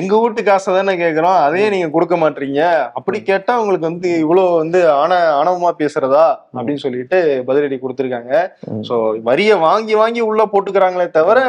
எங்க 0.00 0.12
வீட்டு 0.24 0.46
காசை 0.50 0.76
தானே 0.78 0.96
கேக்குறோம் 1.04 1.38
அதையே 1.46 1.68
நீங்க 1.76 1.90
கொடுக்க 1.96 2.16
மாட்டீங்க. 2.24 2.60
அப்படி 2.98 3.20
கேட்டா 3.30 3.54
உங்களுக்கு 3.62 3.90
வந்து 3.92 4.10
இவ்வளவு 4.26 4.60
வந்து 4.62 4.82
ஆன 5.00 5.22
ஆணவமா 5.40 5.72
பேசுறதா? 5.84 6.26
அப்படின்னு 6.58 6.84
சொல்லிட்டு 6.86 7.20
பதிலடி 7.48 7.78
கொடுத்திருக்காங்க. 7.80 8.32
சோ 8.88 8.94
வரிய 9.30 9.56
வாங்கி 9.66 9.96
வாங்கி 10.02 10.22
உள்ள 10.30 10.44
போட்டுக்கிறாங்களே 10.52 11.08
தவிர 11.18 11.40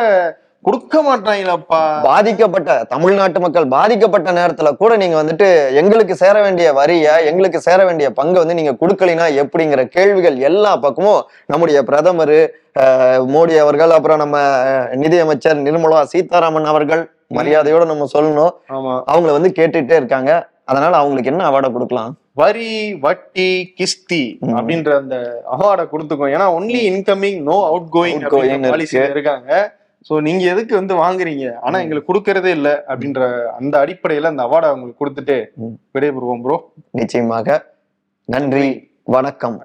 கொடுக்க 0.67 0.99
மாட்டாங்களப்பா. 1.07 1.79
பாதிக்கப்பட்ட 2.07 2.75
தமிழ்நாட்டு 2.93 3.39
மக்கள் 3.43 3.65
பாதிக்கப்பட்ட 3.73 4.29
நேரத்துல 4.37 4.69
கூட 4.79 4.93
நீங்க 5.01 5.15
வந்துட்டு 5.19 5.47
எங்களுக்கு 5.81 6.13
சேர 6.21 6.35
வேண்டிய 6.45 6.67
வரிய 6.79 7.11
எங்களுக்கு 7.31 7.59
சேர 7.67 7.79
வேண்டிய 7.87 8.07
பங்கை 8.19 8.39
வந்து 8.43 8.57
நீங்க 8.59 8.73
கொடுக்கலினா 8.81 9.27
எப்படிங்கிற 9.43 9.83
கேள்விகள் 9.97 10.37
எல்லா 10.49 10.71
பக்கமும் 10.85 11.21
நம்முடைய 11.53 11.81
பிரதமர் 11.89 12.37
மோடி 13.35 13.55
அவர்கள் 13.65 13.95
அப்புறம் 13.97 14.21
நம்ம 14.23 14.37
நிதியமைச்சர் 15.03 15.63
நிர்மலா 15.67 16.01
சீதாராமன் 16.13 16.71
அவர்கள் 16.73 17.03
மரியாதையோட 17.37 17.83
நம்ம 17.91 18.07
சொல்லணும். 18.15 18.53
அவங்கள 19.11 19.31
வந்து 19.37 19.51
கேட்டுட்டே 19.59 19.95
இருக்காங்க. 20.01 20.31
அதனால 20.71 20.93
அவங்களுக்கு 21.01 21.31
என்ன 21.31 21.45
அவார்டை 21.49 21.69
கொடுக்கலாம்? 21.75 22.11
வரி 22.35 22.93
வட்டி 22.93 23.73
கிஸ்தி. 23.79 24.37
அப்படின்ற 24.41 24.95
அந்த 24.95 25.43
அவார்டை 25.51 25.83
கொடுத்துக்கோ. 25.91 26.27
ஏன்னா 26.35 26.47
only 26.57 26.79
incoming 26.91 27.41
no 27.41 27.65
outgoing 27.93 28.23
Outgoing 28.23 28.69
policy 28.69 28.97
இருக்கு. 28.97 29.13
இருக்காங்க. 29.13 29.77
சோ 30.09 30.21
நீங்க 30.21 30.43
எதுக்கு 30.45 30.75
வந்து 30.75 30.95
வாங்குறீங்க? 30.95 31.45
ஆனா 31.61 31.79
எங்களுக்கு 31.79 32.13
கொடுக்கறதே 32.13 32.45
இல்ல 32.45 32.83
அப்படின்ற 32.87 33.21
அந்த 33.51 33.85
அடிப்படையில 33.85 34.23
அந்த 34.23 34.43
அவார்டை 34.43 34.69
அவங்களுக்கு 34.71 35.01
கொடுத்துட்டு. 35.03 35.37
விடைபெறுவோம் 35.93 36.41
ப்ரோ 36.41 36.57
நிச்சயமாக. 36.91 37.65
நன்றி. 38.25 38.89
வணக்கம். 39.03 39.57